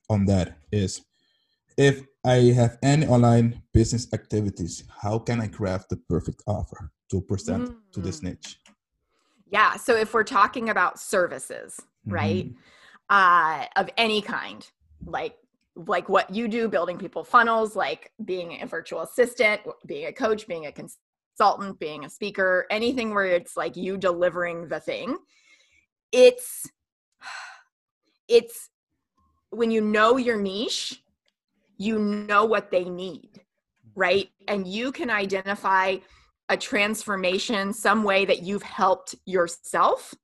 on 0.08 0.26
that 0.26 0.58
is 0.70 1.00
if 1.76 2.02
I 2.24 2.52
have 2.52 2.78
any 2.82 3.06
online 3.06 3.62
business 3.72 4.06
activities, 4.12 4.84
how 5.02 5.18
can 5.18 5.40
I 5.40 5.48
craft 5.48 5.88
the 5.88 5.96
perfect 5.96 6.42
offer 6.46 6.90
to 7.10 7.20
present 7.20 7.70
mm. 7.70 7.76
to 7.92 8.00
this 8.00 8.20
mm. 8.20 8.24
niche? 8.24 8.60
Yeah. 9.50 9.76
So 9.76 9.96
if 9.96 10.14
we're 10.14 10.24
talking 10.24 10.68
about 10.68 11.00
services, 11.00 11.80
mm-hmm. 12.06 12.12
right? 12.12 12.54
Uh, 13.08 13.64
of 13.74 13.90
any 13.96 14.22
kind, 14.22 14.70
like 15.06 15.36
like 15.76 16.08
what 16.08 16.30
you 16.30 16.48
do, 16.48 16.68
building 16.68 16.98
people 16.98 17.24
funnels, 17.24 17.76
like 17.76 18.12
being 18.24 18.60
a 18.60 18.66
virtual 18.66 19.02
assistant, 19.02 19.60
being 19.86 20.06
a 20.06 20.12
coach, 20.12 20.46
being 20.46 20.66
a 20.66 20.72
consultant, 20.72 21.78
being 21.78 22.04
a 22.04 22.10
speaker, 22.10 22.66
anything 22.70 23.14
where 23.14 23.26
it's 23.26 23.56
like 23.56 23.76
you 23.76 23.96
delivering 23.96 24.68
the 24.68 24.80
thing. 24.80 25.16
It's 26.12 26.68
it's 28.28 28.70
when 29.50 29.70
you 29.70 29.80
know 29.80 30.16
your 30.16 30.40
niche, 30.40 31.02
you 31.76 31.98
know 31.98 32.44
what 32.44 32.70
they 32.70 32.84
need, 32.84 33.40
right? 33.94 34.28
And 34.48 34.66
you 34.66 34.92
can 34.92 35.10
identify 35.10 35.96
a 36.48 36.56
transformation, 36.56 37.72
some 37.72 38.02
way 38.02 38.24
that 38.24 38.42
you've 38.42 38.62
helped 38.62 39.14
yourself, 39.24 40.14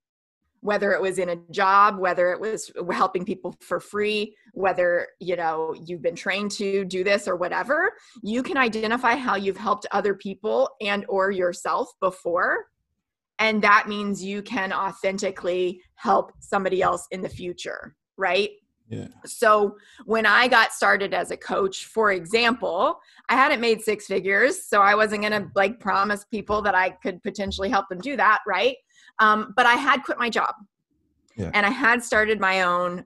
whether 0.66 0.92
it 0.92 1.00
was 1.00 1.18
in 1.18 1.28
a 1.28 1.36
job, 1.50 1.98
whether 1.98 2.32
it 2.32 2.40
was 2.40 2.70
helping 2.90 3.24
people 3.24 3.54
for 3.60 3.80
free, 3.80 4.36
whether 4.52 5.08
you 5.20 5.36
know 5.36 5.74
you've 5.86 6.02
been 6.02 6.16
trained 6.16 6.50
to 6.52 6.84
do 6.84 7.04
this 7.04 7.28
or 7.28 7.36
whatever, 7.36 7.92
you 8.22 8.42
can 8.42 8.56
identify 8.56 9.14
how 9.14 9.36
you've 9.36 9.56
helped 9.56 9.86
other 9.92 10.14
people 10.14 10.68
and 10.80 11.04
or 11.08 11.30
yourself 11.30 11.92
before 12.00 12.66
and 13.38 13.60
that 13.62 13.86
means 13.86 14.24
you 14.24 14.40
can 14.40 14.72
authentically 14.72 15.80
help 15.94 16.32
somebody 16.40 16.80
else 16.80 17.06
in 17.10 17.20
the 17.20 17.28
future 17.28 17.94
right 18.16 18.50
yeah. 18.88 19.08
So 19.24 19.76
when 20.04 20.26
I 20.26 20.46
got 20.46 20.72
started 20.72 21.12
as 21.12 21.32
a 21.32 21.36
coach, 21.36 21.86
for 21.86 22.12
example, 22.12 23.00
I 23.28 23.34
hadn't 23.34 23.60
made 23.60 23.80
six 23.80 24.06
figures, 24.06 24.64
so 24.68 24.80
I 24.80 24.94
wasn't 24.94 25.22
going 25.22 25.32
to 25.32 25.50
like 25.56 25.80
promise 25.80 26.24
people 26.24 26.62
that 26.62 26.74
I 26.74 26.90
could 26.90 27.20
potentially 27.22 27.68
help 27.68 27.88
them 27.88 27.98
do 27.98 28.16
that, 28.16 28.40
right? 28.46 28.76
Um, 29.18 29.52
but 29.56 29.66
I 29.66 29.74
had 29.74 30.02
quit 30.02 30.18
my 30.18 30.30
job, 30.30 30.54
yeah. 31.36 31.50
and 31.54 31.64
I 31.64 31.70
had 31.70 32.02
started 32.02 32.40
my 32.40 32.62
own 32.62 33.04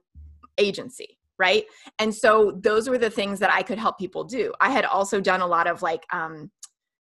agency, 0.57 1.17
right? 1.39 1.65
And 1.99 2.13
so 2.13 2.59
those 2.61 2.89
were 2.89 2.97
the 2.97 3.09
things 3.09 3.39
that 3.39 3.51
I 3.51 3.63
could 3.63 3.77
help 3.77 3.97
people 3.97 4.23
do. 4.23 4.53
I 4.59 4.71
had 4.71 4.85
also 4.85 5.21
done 5.21 5.41
a 5.41 5.47
lot 5.47 5.67
of 5.67 5.81
like, 5.81 6.05
um, 6.11 6.51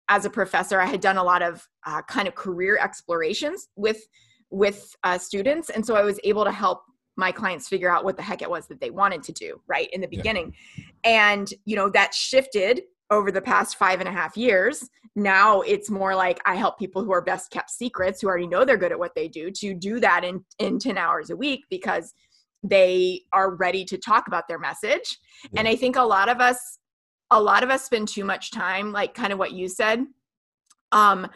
as 0.09 0.25
a 0.25 0.29
professor, 0.29 0.79
I 0.79 0.85
had 0.85 1.01
done 1.01 1.17
a 1.17 1.23
lot 1.23 1.41
of 1.41 1.67
uh, 1.85 2.01
kind 2.03 2.27
of 2.27 2.35
career 2.35 2.77
explorations 2.81 3.69
with 3.75 4.01
with 4.49 4.93
uh, 5.05 5.17
students, 5.17 5.69
and 5.69 5.85
so 5.85 5.95
I 5.95 6.03
was 6.03 6.19
able 6.23 6.43
to 6.43 6.51
help 6.51 6.81
my 7.17 7.31
clients 7.31 7.67
figure 7.67 7.89
out 7.89 8.03
what 8.03 8.17
the 8.17 8.23
heck 8.23 8.41
it 8.41 8.49
was 8.49 8.67
that 8.67 8.79
they 8.79 8.89
wanted 8.89 9.21
to 9.23 9.31
do 9.33 9.61
right 9.67 9.89
in 9.91 10.01
the 10.01 10.07
beginning 10.07 10.53
yeah. 10.77 10.85
and 11.03 11.53
you 11.65 11.75
know 11.75 11.89
that 11.89 12.13
shifted 12.13 12.81
over 13.11 13.31
the 13.31 13.41
past 13.41 13.77
five 13.77 13.99
and 13.99 14.09
a 14.09 14.11
half 14.11 14.35
years 14.37 14.89
now 15.15 15.61
it's 15.61 15.89
more 15.89 16.15
like 16.15 16.39
i 16.45 16.55
help 16.55 16.79
people 16.79 17.03
who 17.03 17.11
are 17.11 17.21
best 17.21 17.51
kept 17.51 17.69
secrets 17.69 18.21
who 18.21 18.27
already 18.27 18.47
know 18.47 18.63
they're 18.63 18.77
good 18.77 18.93
at 18.93 18.99
what 18.99 19.13
they 19.13 19.27
do 19.27 19.51
to 19.51 19.73
do 19.73 19.99
that 19.99 20.23
in 20.23 20.43
in 20.57 20.79
10 20.79 20.97
hours 20.97 21.29
a 21.29 21.35
week 21.35 21.65
because 21.69 22.13
they 22.63 23.21
are 23.33 23.55
ready 23.55 23.83
to 23.83 23.97
talk 23.97 24.27
about 24.27 24.47
their 24.47 24.59
message 24.59 25.19
yeah. 25.51 25.59
and 25.59 25.67
i 25.67 25.75
think 25.75 25.97
a 25.97 26.01
lot 26.01 26.29
of 26.29 26.39
us 26.39 26.79
a 27.31 27.41
lot 27.41 27.63
of 27.63 27.69
us 27.69 27.83
spend 27.83 28.07
too 28.07 28.23
much 28.23 28.51
time 28.51 28.91
like 28.91 29.13
kind 29.13 29.33
of 29.33 29.39
what 29.39 29.51
you 29.51 29.67
said 29.67 30.05
um 30.93 31.27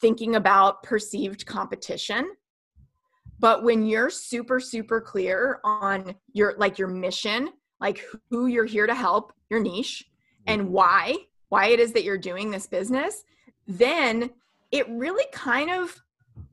thinking 0.00 0.34
about 0.34 0.82
perceived 0.82 1.46
competition 1.46 2.28
but 3.38 3.62
when 3.62 3.86
you're 3.86 4.10
super 4.10 4.58
super 4.58 5.00
clear 5.00 5.60
on 5.62 6.14
your 6.32 6.54
like 6.58 6.78
your 6.78 6.88
mission 6.88 7.50
like 7.80 8.04
who 8.30 8.46
you're 8.46 8.64
here 8.64 8.86
to 8.86 8.94
help 8.94 9.32
your 9.50 9.60
niche 9.60 10.09
and 10.50 10.68
why 10.70 11.16
why 11.48 11.66
it 11.66 11.80
is 11.80 11.92
that 11.92 12.04
you're 12.04 12.18
doing 12.18 12.50
this 12.50 12.66
business 12.66 13.24
then 13.66 14.30
it 14.70 14.88
really 14.88 15.26
kind 15.32 15.70
of 15.70 16.02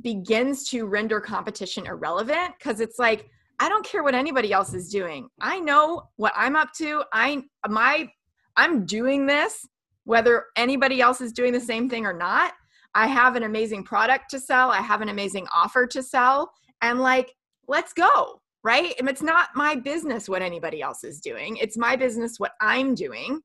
begins 0.01 0.63
to 0.69 0.85
render 0.85 1.19
competition 1.19 1.85
irrelevant 1.85 2.53
because 2.57 2.79
it's 2.79 2.99
like 2.99 3.29
i 3.59 3.67
don't 3.67 3.85
care 3.85 4.03
what 4.03 4.15
anybody 4.15 4.53
else 4.53 4.73
is 4.73 4.89
doing. 4.89 5.27
I 5.41 5.59
know 5.59 6.09
what 6.17 6.33
i'm 6.35 6.55
up 6.55 6.73
to. 6.73 7.03
I 7.13 7.43
my 7.67 8.09
i'm 8.55 8.85
doing 8.85 9.25
this 9.25 9.65
whether 10.03 10.45
anybody 10.55 11.01
else 11.01 11.19
is 11.19 11.33
doing 11.33 11.51
the 11.51 11.59
same 11.59 11.89
thing 11.89 12.05
or 12.05 12.13
not. 12.13 12.53
I 12.95 13.07
have 13.07 13.35
an 13.35 13.43
amazing 13.43 13.83
product 13.83 14.29
to 14.31 14.39
sell. 14.39 14.71
I 14.71 14.81
have 14.81 15.01
an 15.01 15.09
amazing 15.09 15.47
offer 15.53 15.85
to 15.87 16.01
sell. 16.01 16.51
And 16.81 16.99
like 17.01 17.33
let's 17.67 17.93
go 17.93 18.41
right? 18.63 18.95
And 18.99 19.07
it's 19.07 19.21
not 19.21 19.49
my 19.55 19.75
business 19.75 20.27
what 20.27 20.41
anybody 20.41 20.81
else 20.81 21.05
is 21.05 21.21
doing. 21.21 21.55
It's 21.57 21.77
my 21.77 21.95
business 21.95 22.39
what 22.39 22.51
i'm 22.59 22.95
doing 22.95 23.41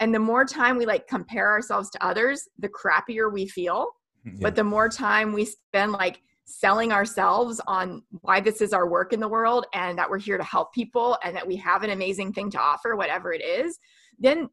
and 0.00 0.14
the 0.14 0.18
more 0.18 0.44
time 0.44 0.76
we 0.76 0.86
like 0.86 1.06
compare 1.06 1.50
ourselves 1.50 1.90
to 1.90 2.04
others 2.04 2.48
the 2.58 2.68
crappier 2.68 3.32
we 3.32 3.46
feel. 3.46 3.88
Mm-hmm. 4.26 4.36
Yeah. 4.36 4.42
but 4.42 4.56
the 4.56 4.64
more 4.64 4.88
time 4.88 5.32
we 5.32 5.44
spend 5.44 5.92
like 5.92 6.20
selling 6.46 6.92
ourselves 6.92 7.60
on 7.66 8.02
why 8.20 8.40
this 8.40 8.60
is 8.60 8.72
our 8.72 8.88
work 8.88 9.12
in 9.12 9.20
the 9.20 9.28
world 9.28 9.66
and 9.72 9.98
that 9.98 10.08
we're 10.08 10.18
here 10.18 10.36
to 10.36 10.44
help 10.44 10.72
people 10.74 11.16
and 11.24 11.34
that 11.34 11.46
we 11.46 11.56
have 11.56 11.82
an 11.82 11.90
amazing 11.90 12.32
thing 12.32 12.50
to 12.50 12.58
offer 12.60 12.96
whatever 12.96 13.32
it 13.32 13.42
is 13.42 13.78
then 14.18 14.48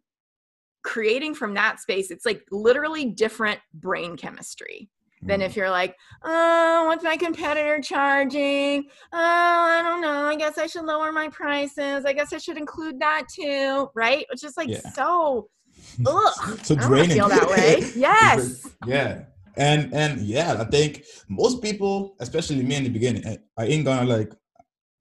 creating 0.84 1.36
from 1.36 1.54
that 1.54 1.80
space 1.80 2.10
it's 2.10 2.26
like 2.26 2.44
literally 2.50 3.06
different 3.06 3.60
brain 3.74 4.16
chemistry 4.16 4.90
than 5.22 5.42
mm. 5.42 5.46
if 5.46 5.56
you're 5.56 5.70
like, 5.70 5.96
oh, 6.24 6.86
what's 6.88 7.04
my 7.04 7.18
competitor 7.18 7.80
charging? 7.82 8.86
Oh, 9.14 9.18
I 9.18 9.82
don't 9.84 10.02
know. 10.02 10.28
I 10.28 10.36
guess 10.36 10.58
I 10.58 10.68
should 10.68 10.86
lower 10.86 11.12
my 11.12 11.30
prices. 11.30 12.06
I 12.06 12.14
guess 12.14 12.34
I 12.34 12.38
should 12.38 12.58
include 12.58 13.00
that 13.00 13.28
too, 13.34 13.90
right? 13.96 14.26
It's 14.32 14.42
just 14.42 14.58
like 14.58 14.70
yeah. 14.70 14.90
so, 14.94 15.50
ugh. 16.06 16.60
so 16.64 16.76
draining. 16.76 17.18
feel 17.18 17.30
that 17.30 17.50
way. 17.50 17.92
yes. 17.96 18.68
yeah. 18.86 19.24
and 19.58 19.94
and 19.94 20.22
yeah, 20.22 20.56
I 20.60 20.66
think 20.66 21.04
most 21.30 21.62
people, 21.62 22.16
especially 22.20 22.64
me 22.64 22.76
in 22.76 22.84
the 22.84 22.90
beginning, 22.90 23.38
I 23.58 23.66
ain't 23.66 23.86
gonna 23.86 24.08
like 24.08 24.34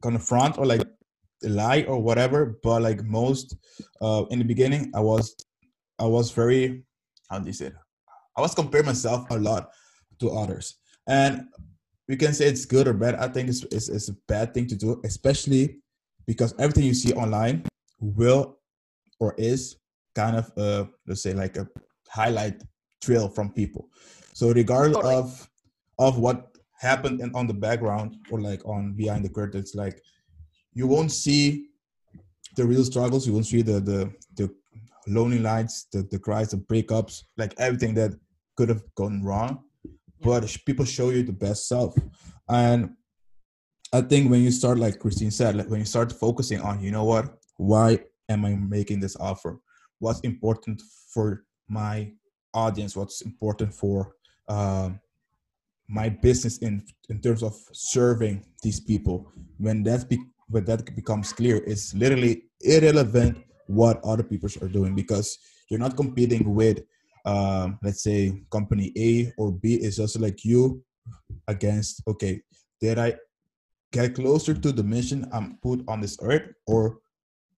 gonna 0.02 0.18
front 0.18 0.58
or 0.58 0.66
like 0.66 0.82
lie 1.42 1.84
or 1.88 2.00
whatever, 2.00 2.58
but 2.62 2.82
like 2.82 3.02
most 3.04 3.56
uh 4.02 4.24
in 4.30 4.38
the 4.38 4.44
beginning, 4.44 4.90
I 4.94 5.00
was 5.00 5.34
I 5.98 6.06
was 6.06 6.30
very 6.30 6.84
how 7.30 7.38
do 7.38 7.46
you 7.46 7.52
say 7.52 7.66
it? 7.66 7.74
I 8.36 8.40
was 8.40 8.54
comparing 8.54 8.86
myself 8.86 9.30
a 9.30 9.38
lot 9.38 9.70
to 10.20 10.30
others, 10.30 10.76
and 11.06 11.46
we 12.08 12.16
can 12.16 12.34
say 12.34 12.46
it's 12.46 12.64
good 12.64 12.88
or 12.88 12.92
bad. 12.94 13.14
I 13.14 13.28
think 13.28 13.48
it's 13.48 13.62
it's, 13.70 13.88
it's 13.88 14.08
a 14.08 14.16
bad 14.26 14.54
thing 14.54 14.66
to 14.68 14.76
do, 14.76 15.00
especially 15.04 15.78
because 16.26 16.54
everything 16.58 16.84
you 16.84 16.94
see 16.94 17.12
online 17.12 17.64
will 18.00 18.58
or 19.18 19.34
is 19.38 19.76
kind 20.14 20.36
of 20.36 20.50
uh 20.56 20.84
let's 21.06 21.22
say 21.22 21.34
like 21.34 21.56
a 21.56 21.66
highlight 22.08 22.62
trail 23.00 23.28
from 23.28 23.52
people. 23.52 23.88
So 24.34 24.52
regardless 24.52 24.96
totally. 24.96 25.14
of 25.14 25.48
of 25.98 26.18
what 26.18 26.48
happened 26.78 27.20
in, 27.20 27.34
on 27.34 27.46
the 27.46 27.54
background 27.54 28.16
or 28.30 28.40
like 28.40 28.66
on 28.66 28.94
behind 28.94 29.24
the 29.24 29.28
curtains, 29.28 29.74
like 29.74 30.02
you 30.72 30.86
won't 30.86 31.12
see 31.12 31.68
the 32.56 32.64
real 32.64 32.84
struggles. 32.84 33.26
You 33.26 33.34
won't 33.34 33.46
see 33.46 33.62
the 33.62 33.80
the 33.80 34.12
the 34.36 34.54
lonely 35.06 35.38
nights, 35.38 35.86
the 35.92 36.02
the 36.02 36.18
cries, 36.18 36.50
the 36.50 36.56
breakups, 36.56 37.24
like 37.36 37.54
everything 37.58 37.94
that 37.94 38.12
could 38.56 38.68
have 38.68 38.82
gone 38.94 39.22
wrong. 39.22 39.64
But 40.22 40.56
people 40.66 40.84
show 40.84 41.10
you 41.10 41.22
the 41.22 41.32
best 41.32 41.68
self, 41.68 41.94
and 42.48 42.90
I 43.92 44.02
think 44.02 44.30
when 44.30 44.42
you 44.42 44.50
start, 44.50 44.78
like 44.78 44.98
Christine 44.98 45.30
said, 45.32 45.56
like 45.56 45.68
when 45.68 45.80
you 45.80 45.86
start 45.86 46.12
focusing 46.12 46.60
on, 46.60 46.80
you 46.80 46.92
know 46.92 47.04
what, 47.04 47.38
why 47.56 47.98
am 48.28 48.44
I 48.44 48.54
making 48.54 49.00
this 49.00 49.16
offer? 49.16 49.58
What's 49.98 50.20
important 50.20 50.80
for 51.12 51.44
my 51.68 52.12
audience? 52.54 52.96
What's 52.96 53.22
important 53.22 53.74
for 53.74 54.14
um, 54.48 55.00
my 55.88 56.08
business 56.08 56.58
in 56.58 56.84
in 57.08 57.20
terms 57.20 57.42
of 57.42 57.54
serving 57.72 58.44
these 58.62 58.78
people? 58.80 59.32
When 59.58 59.82
that 59.84 60.08
be, 60.08 60.18
when 60.48 60.64
that 60.66 60.94
becomes 60.94 61.32
clear, 61.32 61.56
it's 61.66 61.92
literally 61.92 62.44
irrelevant 62.60 63.44
what 63.66 64.00
other 64.04 64.22
people 64.22 64.48
are 64.62 64.68
doing 64.68 64.94
because 64.94 65.38
you're 65.68 65.80
not 65.80 65.96
competing 65.96 66.54
with, 66.54 66.82
um, 67.30 67.78
let's 67.82 68.02
say, 68.02 68.42
company 68.50 68.92
A 68.98 69.32
or 69.38 69.52
B. 69.52 69.74
is 69.74 69.96
just 69.96 70.18
like 70.18 70.44
you 70.44 70.82
against. 71.46 72.02
Okay, 72.08 72.42
did 72.80 72.98
I 72.98 73.14
get 73.92 74.14
closer 74.14 74.54
to 74.54 74.72
the 74.72 74.82
mission 74.82 75.28
I'm 75.32 75.58
put 75.62 75.84
on 75.86 76.00
this 76.00 76.18
earth, 76.22 76.50
or 76.66 76.98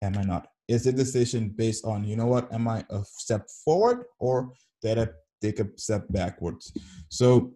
am 0.02 0.18
I 0.18 0.24
not? 0.24 0.48
Is 0.68 0.85
the 0.85 0.92
decision 0.92 1.48
based 1.48 1.85
on, 1.85 2.04
you 2.04 2.16
know 2.16 2.26
what, 2.26 2.52
am 2.52 2.68
I 2.68 2.85
a 2.90 3.02
step 3.04 3.48
forward 3.64 4.04
or 4.18 4.52
did 4.82 4.98
I 4.98 5.08
take 5.40 5.61
a 5.61 5.66
step 5.76 6.04
backwards? 6.11 6.72
So, 7.08 7.52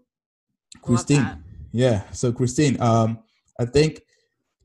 Christine, 0.83 1.43
yeah. 1.73 2.11
So, 2.13 2.33
Christine, 2.33 2.81
um, 2.81 3.19
I 3.61 3.65
think 3.65 4.01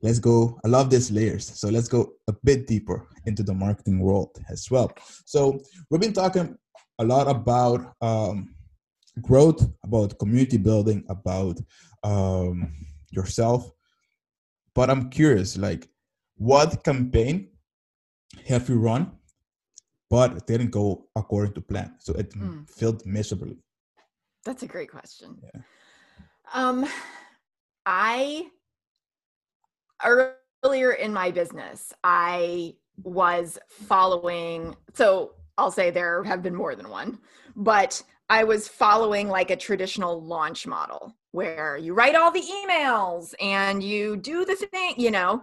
let's 0.02 0.18
go. 0.18 0.58
I 0.64 0.68
love 0.68 0.90
these 0.90 1.10
layers. 1.10 1.46
So, 1.60 1.68
let's 1.68 1.88
go 1.88 2.12
a 2.28 2.34
bit 2.44 2.66
deeper 2.66 3.08
into 3.26 3.42
the 3.42 3.54
marketing 3.54 4.00
world 4.00 4.36
as 4.50 4.70
well. 4.70 4.92
So, 5.24 5.60
we've 5.88 6.00
been 6.00 6.12
talking 6.12 6.58
a 7.02 7.04
lot 7.04 7.26
about 7.28 7.80
um, 8.00 8.54
growth, 9.20 9.60
about 9.82 10.18
community 10.18 10.58
building, 10.58 11.04
about 11.08 11.58
um, 12.02 12.72
yourself 13.10 13.70
but 14.74 14.90
I'm 14.90 15.10
curious, 15.10 15.56
like, 15.56 15.88
what 16.36 16.82
campaign 16.82 17.48
have 18.46 18.68
you 18.68 18.78
run, 18.78 19.12
but 20.08 20.46
didn't 20.46 20.70
go 20.70 21.08
according 21.14 21.54
to 21.54 21.60
plan? 21.60 21.94
So 21.98 22.14
it 22.14 22.30
mm. 22.30 22.68
failed 22.68 23.04
miserably. 23.04 23.58
That's 24.44 24.62
a 24.62 24.66
great 24.66 24.90
question. 24.90 25.38
Yeah. 25.42 25.60
Um, 26.54 26.86
I 27.86 28.46
earlier 30.04 30.92
in 30.92 31.12
my 31.12 31.30
business, 31.30 31.92
I 32.02 32.74
was 33.02 33.58
following. 33.68 34.74
So 34.94 35.34
I'll 35.58 35.70
say 35.70 35.90
there 35.90 36.22
have 36.24 36.42
been 36.42 36.54
more 36.54 36.74
than 36.74 36.88
one, 36.88 37.18
but 37.56 38.02
I 38.28 38.44
was 38.44 38.68
following 38.68 39.28
like 39.28 39.50
a 39.50 39.56
traditional 39.56 40.22
launch 40.22 40.66
model 40.66 41.14
where 41.32 41.76
you 41.76 41.94
write 41.94 42.14
all 42.14 42.30
the 42.30 42.40
emails 42.40 43.34
and 43.40 43.82
you 43.82 44.16
do 44.16 44.44
the 44.44 44.56
thing, 44.56 44.94
you 44.96 45.10
know, 45.10 45.42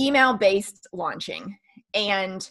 email 0.00 0.34
based 0.34 0.86
launching. 0.92 1.56
And 1.94 2.48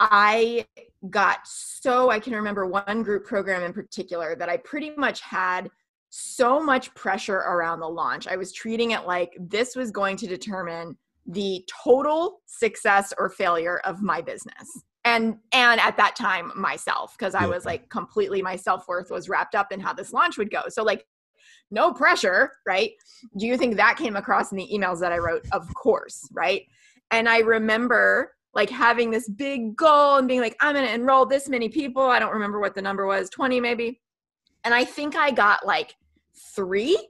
I 0.00 0.66
got 1.10 1.40
so, 1.44 2.10
I 2.10 2.18
can 2.18 2.34
remember 2.34 2.66
one 2.66 3.02
group 3.02 3.26
program 3.26 3.62
in 3.62 3.72
particular 3.72 4.34
that 4.36 4.48
I 4.48 4.56
pretty 4.58 4.92
much 4.96 5.20
had 5.20 5.70
so 6.08 6.62
much 6.62 6.94
pressure 6.94 7.36
around 7.36 7.80
the 7.80 7.88
launch. 7.88 8.26
I 8.26 8.36
was 8.36 8.52
treating 8.52 8.92
it 8.92 9.06
like 9.06 9.36
this 9.38 9.76
was 9.76 9.90
going 9.90 10.16
to 10.18 10.26
determine 10.26 10.96
the 11.26 11.66
total 11.84 12.40
success 12.46 13.12
or 13.18 13.28
failure 13.30 13.80
of 13.84 14.02
my 14.02 14.20
business 14.20 14.84
and 15.04 15.36
and 15.52 15.80
at 15.80 15.96
that 15.96 16.14
time 16.14 16.52
myself 16.54 17.16
because 17.18 17.34
i 17.34 17.44
was 17.44 17.64
like 17.64 17.88
completely 17.88 18.40
my 18.40 18.54
self-worth 18.54 19.10
was 19.10 19.28
wrapped 19.28 19.54
up 19.54 19.72
in 19.72 19.80
how 19.80 19.92
this 19.92 20.12
launch 20.12 20.38
would 20.38 20.50
go 20.50 20.62
so 20.68 20.82
like 20.82 21.06
no 21.72 21.92
pressure, 21.92 22.52
right? 22.66 22.92
Do 23.38 23.46
you 23.46 23.56
think 23.56 23.76
that 23.76 23.96
came 23.96 24.14
across 24.14 24.52
in 24.52 24.58
the 24.58 24.68
emails 24.72 25.00
that 25.00 25.10
I 25.10 25.18
wrote? 25.18 25.46
Of 25.52 25.72
course, 25.74 26.28
right? 26.32 26.66
And 27.10 27.28
I 27.28 27.38
remember 27.38 28.34
like 28.54 28.68
having 28.68 29.10
this 29.10 29.28
big 29.28 29.74
goal 29.74 30.18
and 30.18 30.28
being 30.28 30.42
like, 30.42 30.56
I'm 30.60 30.74
going 30.74 30.86
to 30.86 30.94
enroll 30.94 31.24
this 31.24 31.48
many 31.48 31.70
people. 31.70 32.02
I 32.02 32.18
don't 32.18 32.34
remember 32.34 32.60
what 32.60 32.74
the 32.74 32.82
number 32.82 33.06
was, 33.06 33.30
20 33.30 33.60
maybe. 33.60 34.00
And 34.64 34.74
I 34.74 34.84
think 34.84 35.16
I 35.16 35.30
got 35.30 35.66
like 35.66 35.96
three. 36.54 37.08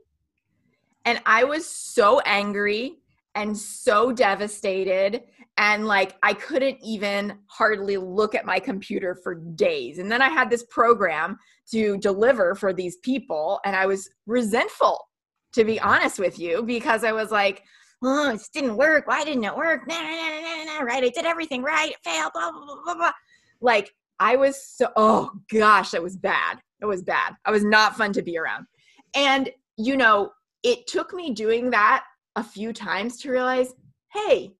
And 1.04 1.20
I 1.26 1.42
was 1.42 1.66
so 1.66 2.20
angry 2.20 3.01
and 3.34 3.56
so 3.56 4.12
devastated 4.12 5.22
and 5.58 5.86
like 5.86 6.16
I 6.22 6.34
couldn't 6.34 6.78
even 6.82 7.38
hardly 7.46 7.96
look 7.96 8.34
at 8.34 8.46
my 8.46 8.58
computer 8.58 9.14
for 9.22 9.34
days. 9.34 9.98
And 9.98 10.10
then 10.10 10.22
I 10.22 10.28
had 10.28 10.50
this 10.50 10.64
program 10.64 11.38
to 11.70 11.98
deliver 11.98 12.54
for 12.54 12.72
these 12.72 12.96
people, 12.98 13.60
and 13.64 13.76
I 13.76 13.86
was 13.86 14.08
resentful, 14.26 15.08
to 15.52 15.64
be 15.64 15.80
honest 15.80 16.18
with 16.18 16.38
you, 16.38 16.62
because 16.62 17.04
I 17.04 17.12
was 17.12 17.30
like, 17.30 17.62
oh, 18.02 18.30
it 18.30 18.40
didn't 18.52 18.76
work. 18.76 19.06
Why 19.06 19.24
didn't 19.24 19.44
it 19.44 19.56
work? 19.56 19.86
Nah, 19.86 20.00
nah, 20.00 20.40
nah, 20.40 20.64
nah, 20.64 20.80
right? 20.80 21.04
I 21.04 21.10
did 21.10 21.26
everything 21.26 21.62
right. 21.62 21.90
It 21.90 21.96
failed. 22.02 22.32
Blah 22.34 22.50
blah 22.50 22.64
blah 22.64 22.82
blah 22.84 22.94
blah. 22.94 23.12
Like 23.60 23.92
I 24.18 24.36
was 24.36 24.66
so. 24.66 24.90
Oh 24.96 25.30
gosh, 25.52 25.90
that 25.90 26.02
was 26.02 26.16
bad. 26.16 26.58
It 26.80 26.86
was 26.86 27.02
bad. 27.02 27.34
I 27.44 27.50
was 27.50 27.64
not 27.64 27.96
fun 27.96 28.12
to 28.14 28.22
be 28.22 28.38
around. 28.38 28.66
And 29.14 29.50
you 29.76 29.96
know, 29.96 30.30
it 30.62 30.86
took 30.86 31.12
me 31.12 31.32
doing 31.32 31.70
that 31.70 32.04
a 32.36 32.42
few 32.42 32.72
times 32.72 33.18
to 33.18 33.30
realize, 33.30 33.72
hey, 34.12 34.52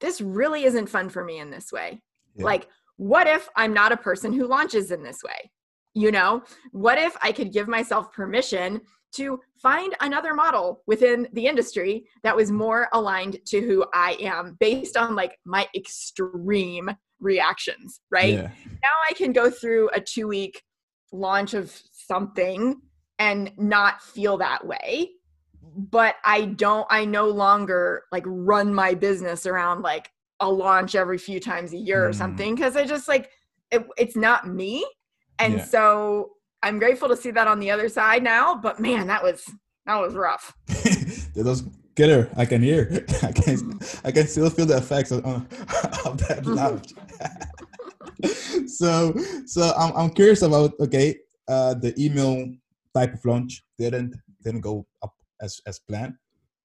this 0.00 0.20
really 0.20 0.64
isn't 0.64 0.88
fun 0.88 1.08
for 1.08 1.24
me 1.24 1.38
in 1.38 1.50
this 1.50 1.72
way. 1.72 2.02
Yeah. 2.34 2.44
Like, 2.44 2.68
what 2.96 3.26
if 3.26 3.48
I'm 3.56 3.72
not 3.72 3.92
a 3.92 3.96
person 3.96 4.32
who 4.32 4.46
launches 4.46 4.90
in 4.90 5.02
this 5.02 5.22
way? 5.22 5.50
You 5.94 6.10
know, 6.10 6.42
what 6.72 6.98
if 6.98 7.16
I 7.22 7.32
could 7.32 7.52
give 7.52 7.68
myself 7.68 8.12
permission 8.12 8.80
to 9.14 9.38
find 9.62 9.94
another 10.00 10.34
model 10.34 10.82
within 10.86 11.28
the 11.32 11.46
industry 11.46 12.04
that 12.24 12.34
was 12.34 12.50
more 12.50 12.88
aligned 12.92 13.38
to 13.46 13.60
who 13.60 13.84
I 13.94 14.16
am 14.20 14.56
based 14.58 14.96
on 14.96 15.14
like 15.14 15.38
my 15.44 15.68
extreme 15.74 16.90
reactions, 17.20 18.00
right? 18.10 18.34
Yeah. 18.34 18.50
Now 18.82 18.94
I 19.08 19.14
can 19.14 19.32
go 19.32 19.50
through 19.50 19.90
a 19.94 20.00
two 20.00 20.26
week 20.26 20.60
launch 21.12 21.54
of 21.54 21.80
something 21.92 22.80
and 23.20 23.52
not 23.56 24.02
feel 24.02 24.36
that 24.38 24.66
way 24.66 25.10
but 25.76 26.16
I 26.24 26.46
don't, 26.46 26.86
I 26.90 27.04
no 27.04 27.28
longer 27.28 28.04
like 28.12 28.24
run 28.26 28.74
my 28.74 28.94
business 28.94 29.46
around 29.46 29.82
like 29.82 30.10
a 30.40 30.50
launch 30.50 30.94
every 30.94 31.18
few 31.18 31.40
times 31.40 31.72
a 31.72 31.76
year 31.76 32.02
mm. 32.02 32.08
or 32.08 32.12
something 32.12 32.54
because 32.54 32.76
I 32.76 32.84
just 32.84 33.08
like, 33.08 33.30
it, 33.70 33.86
it's 33.96 34.16
not 34.16 34.48
me. 34.48 34.84
And 35.38 35.54
yeah. 35.54 35.64
so 35.64 36.32
I'm 36.62 36.78
grateful 36.78 37.08
to 37.08 37.16
see 37.16 37.30
that 37.32 37.48
on 37.48 37.60
the 37.60 37.70
other 37.70 37.88
side 37.88 38.22
now, 38.22 38.54
but 38.54 38.78
man, 38.78 39.06
that 39.08 39.22
was, 39.22 39.44
that 39.86 40.00
was 40.00 40.14
rough. 40.14 40.54
that 40.66 41.44
was 41.44 41.64
killer. 41.96 42.30
I 42.36 42.46
can 42.46 42.62
hear. 42.62 43.04
I 43.22 43.32
can, 43.32 43.78
I 44.04 44.12
can 44.12 44.26
still 44.26 44.50
feel 44.50 44.66
the 44.66 44.76
effects 44.76 45.10
of, 45.10 45.24
of 45.24 46.18
that 46.28 46.42
launch. 46.46 46.92
so, 48.68 49.14
so 49.46 49.72
I'm, 49.76 49.96
I'm 49.96 50.10
curious 50.10 50.42
about, 50.42 50.72
okay, 50.80 51.16
uh, 51.48 51.74
the 51.74 51.94
email 52.02 52.52
type 52.94 53.14
of 53.14 53.24
launch 53.24 53.64
didn't, 53.78 54.14
didn't 54.42 54.60
go 54.60 54.86
up 55.02 55.13
as 55.40 55.60
as 55.66 55.78
planned. 55.78 56.14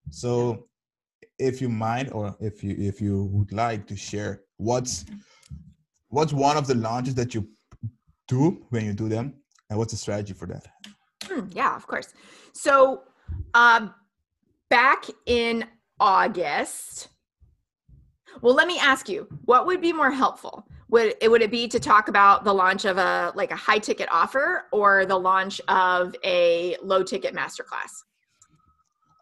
So 0.09 0.67
if 1.37 1.61
you 1.61 1.69
mind 1.69 2.11
or 2.11 2.35
if 2.39 2.63
you 2.63 2.75
if 2.77 3.01
you 3.01 3.23
would 3.25 3.51
like 3.51 3.87
to 3.87 3.95
share 3.95 4.41
what's 4.57 5.05
what's 6.09 6.33
one 6.33 6.57
of 6.57 6.67
the 6.67 6.75
launches 6.75 7.15
that 7.15 7.33
you 7.33 7.47
do 8.27 8.65
when 8.69 8.85
you 8.85 8.93
do 8.93 9.07
them 9.07 9.33
and 9.69 9.79
what's 9.79 9.93
the 9.93 9.97
strategy 9.97 10.33
for 10.33 10.47
that 10.47 10.67
hmm, 11.25 11.45
yeah 11.51 11.75
of 11.75 11.87
course 11.87 12.13
so 12.53 13.03
um 13.53 13.93
back 14.69 15.05
in 15.25 15.65
august 15.99 17.09
well 18.41 18.53
let 18.53 18.67
me 18.67 18.77
ask 18.79 19.07
you 19.07 19.27
what 19.45 19.65
would 19.65 19.81
be 19.81 19.93
more 19.93 20.11
helpful 20.11 20.65
would 20.89 21.15
it 21.21 21.29
would 21.29 21.41
it 21.41 21.51
be 21.51 21.67
to 21.67 21.79
talk 21.79 22.07
about 22.07 22.43
the 22.43 22.53
launch 22.53 22.85
of 22.85 22.97
a 22.97 23.31
like 23.35 23.51
a 23.51 23.55
high 23.55 23.77
ticket 23.77 24.09
offer 24.11 24.65
or 24.71 25.05
the 25.05 25.17
launch 25.17 25.61
of 25.67 26.15
a 26.25 26.75
low 26.81 27.03
ticket 27.03 27.35
masterclass? 27.35 28.03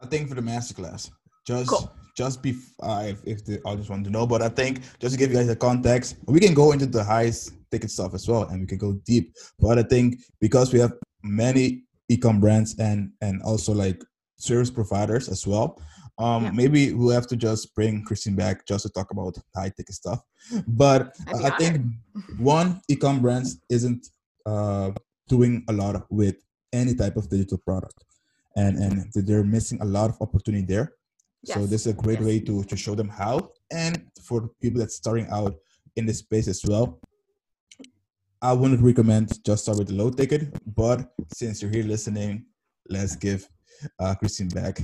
I 0.02 0.06
think 0.06 0.30
for 0.30 0.36
the 0.36 0.42
masterclass, 0.42 1.10
just 1.46 1.70
cool. 1.70 1.92
just 2.16 2.42
be 2.42 2.56
uh, 2.82 3.04
if, 3.06 3.20
if 3.26 3.46
the 3.46 3.62
audience 3.64 3.90
want 3.90 4.06
to 4.06 4.12
know, 4.12 4.28
but 4.28 4.42
I 4.42 4.50
think 4.50 4.82
just 5.00 5.14
to 5.14 5.20
give 5.20 5.32
you 5.32 5.38
guys 5.38 5.48
the 5.48 5.56
context, 5.56 6.18
we 6.26 6.40
can 6.40 6.54
go 6.54 6.72
into 6.72 6.86
the 6.86 7.04
highest 7.04 7.54
ticket 7.72 7.92
stuff 7.92 8.14
as 8.14 8.28
well, 8.28 8.44
and 8.44 8.62
we 8.62 8.68
can 8.68 8.78
go 8.78 8.94
deep. 9.06 9.34
But 9.60 9.80
I 9.80 9.84
think 9.84 10.20
because 10.40 10.74
we 10.74 10.80
have 10.80 10.94
many 11.24 11.84
ecom 12.12 12.40
brands 12.40 12.78
and 12.80 13.12
and 13.22 13.42
also 13.44 13.74
like 13.74 14.04
service 14.38 14.70
providers 14.70 15.30
as 15.30 15.46
well. 15.48 15.82
Um, 16.20 16.46
yeah. 16.46 16.52
Maybe 16.52 16.94
we'll 16.94 17.14
have 17.14 17.28
to 17.28 17.36
just 17.36 17.76
bring 17.76 18.04
Christine 18.04 18.36
back 18.36 18.66
just 18.66 18.84
to 18.84 18.90
talk 18.90 19.12
about 19.12 19.38
high 19.56 19.70
ticket 19.70 19.94
stuff. 19.94 20.22
But 20.68 21.16
I 21.44 21.52
think 21.52 21.86
one 22.40 22.82
ecom 22.92 23.22
brands 23.22 23.60
isn't 23.70 24.08
uh, 24.46 24.92
doing 25.28 25.64
a 25.68 25.74
lot 25.74 26.06
with 26.10 26.36
any 26.74 26.96
type 26.96 27.18
of 27.18 27.30
digital 27.30 27.60
product, 27.60 28.04
and 28.58 28.78
and 28.78 28.94
they're 29.14 29.44
missing 29.44 29.80
a 29.82 29.86
lot 29.86 30.10
of 30.10 30.18
opportunity 30.22 30.66
there. 30.66 30.94
Yes. 31.44 31.56
So 31.56 31.66
this 31.66 31.82
is 31.86 31.94
a 31.94 31.94
great 31.94 32.20
yes. 32.20 32.28
way 32.28 32.40
to 32.42 32.64
to 32.64 32.76
show 32.76 32.96
them 32.96 33.08
how, 33.08 33.52
and 33.72 34.04
for 34.22 34.50
people 34.62 34.80
that's 34.80 34.96
starting 34.96 35.28
out 35.32 35.56
in 35.96 36.06
this 36.06 36.20
space 36.20 36.48
as 36.48 36.62
well. 36.68 37.00
I 38.40 38.54
wouldn't 38.54 38.82
recommend 38.82 39.44
just 39.44 39.64
start 39.64 39.80
with 39.80 39.88
the 39.88 39.96
low 39.96 40.12
ticket, 40.12 40.42
but 40.76 41.12
since 41.34 41.62
you're 41.62 41.72
here 41.72 41.84
listening, 41.84 42.46
let's 42.88 43.16
give 43.16 43.48
uh, 44.00 44.14
Christine 44.14 44.50
back 44.50 44.80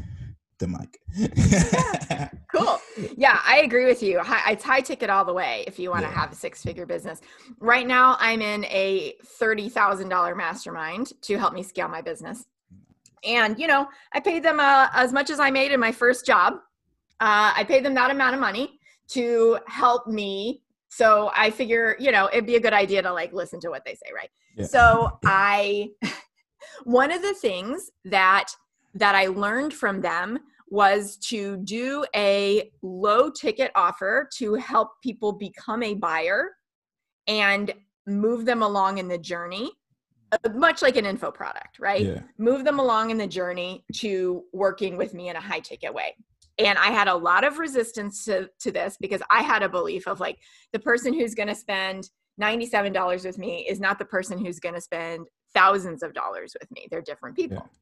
the 0.60 0.68
mic. 0.68 1.00
yeah. 1.16 2.30
Cool. 2.54 2.80
Yeah, 3.18 3.40
I 3.44 3.62
agree 3.62 3.86
with 3.86 4.04
you. 4.04 4.22
It's 4.48 4.64
high 4.64 4.82
ticket 4.82 5.10
all 5.10 5.26
the 5.26 5.34
way 5.34 5.64
if 5.66 5.80
you 5.80 5.90
want 5.90 6.04
to 6.04 6.10
yeah. 6.10 6.20
have 6.20 6.32
a 6.32 6.36
six 6.36 6.62
figure 6.62 6.86
business. 6.86 7.20
Right 7.60 7.88
now, 7.88 8.16
I'm 8.20 8.44
in 8.44 8.66
a 8.66 9.16
$30,000 9.42 10.38
mastermind 10.38 11.14
to 11.24 11.40
help 11.40 11.54
me 11.56 11.64
scale 11.64 11.88
my 11.88 12.02
business. 12.02 12.46
And, 13.26 13.58
you 13.60 13.68
know, 13.68 13.88
I 14.14 14.20
paid 14.20 14.44
them 14.44 14.60
uh, 14.60 14.88
as 14.94 15.14
much 15.14 15.30
as 15.30 15.40
I 15.40 15.50
made 15.50 15.72
in 15.72 15.80
my 15.80 15.92
first 15.92 16.26
job. 16.26 16.54
Uh, 17.20 17.54
I 17.56 17.64
paid 17.64 17.86
them 17.86 17.94
that 17.94 18.12
amount 18.12 18.36
of 18.36 18.42
money 18.42 18.80
to 19.10 19.60
help 19.68 20.08
me. 20.08 20.62
So 20.90 21.32
I 21.36 21.50
figure, 21.50 21.96
you 22.00 22.12
know, 22.12 22.30
it'd 22.32 22.46
be 22.46 22.56
a 22.56 22.60
good 22.60 22.74
idea 22.74 23.02
to 23.02 23.12
like 23.12 23.34
listen 23.34 23.60
to 23.62 23.70
what 23.70 23.86
they 23.86 23.94
say, 23.94 24.12
right? 24.14 24.30
Yeah. 24.56 24.66
So 24.66 25.20
I, 25.26 25.90
one 26.84 27.12
of 27.12 27.22
the 27.22 27.34
things 27.34 27.90
that 28.06 28.50
that 28.96 29.16
I 29.16 29.26
learned 29.26 29.74
from 29.74 30.02
them 30.02 30.40
was 30.70 31.18
to 31.18 31.58
do 31.58 32.06
a 32.16 32.72
low 32.82 33.30
ticket 33.30 33.72
offer 33.76 34.30
to 34.38 34.56
help 34.56 34.90
people 35.02 35.34
become 35.34 35.84
a 35.84 35.96
buyer 35.96 36.52
and 37.28 37.74
move 38.06 38.46
them 38.46 38.62
along 38.62 38.98
in 38.98 39.08
the 39.08 39.18
journey 39.18 39.72
much 40.54 40.82
like 40.82 40.96
an 40.96 41.06
info 41.06 41.32
product 41.32 41.80
right 41.80 42.06
yeah. 42.06 42.22
move 42.38 42.64
them 42.64 42.80
along 42.80 43.10
in 43.10 43.18
the 43.18 43.28
journey 43.28 43.84
to 43.94 44.44
working 44.54 44.98
with 44.98 45.14
me 45.14 45.30
in 45.30 45.36
a 45.36 45.42
high 45.42 45.60
ticket 45.60 45.94
way 45.94 46.16
and 46.60 46.78
i 46.78 46.88
had 46.88 47.08
a 47.08 47.16
lot 47.16 47.44
of 47.44 47.60
resistance 47.60 48.26
to, 48.26 48.50
to 48.60 48.72
this 48.72 48.98
because 49.00 49.22
i 49.30 49.42
had 49.42 49.64
a 49.64 49.70
belief 49.70 50.08
of 50.08 50.20
like 50.20 50.38
the 50.72 50.80
person 50.80 51.14
who's 51.14 51.36
going 51.36 51.50
to 51.50 51.56
spend 51.56 52.10
$97 52.42 53.26
with 53.26 53.38
me 53.38 53.64
is 53.70 53.80
not 53.80 54.00
the 54.00 54.06
person 54.06 54.44
who's 54.44 54.60
going 54.60 54.74
to 54.74 54.82
spend 54.82 55.28
thousands 55.54 56.02
of 56.02 56.14
dollars 56.14 56.56
with 56.60 56.70
me 56.72 56.88
they're 56.90 57.02
different 57.02 57.36
people 57.36 57.58
yeah. 57.58 57.80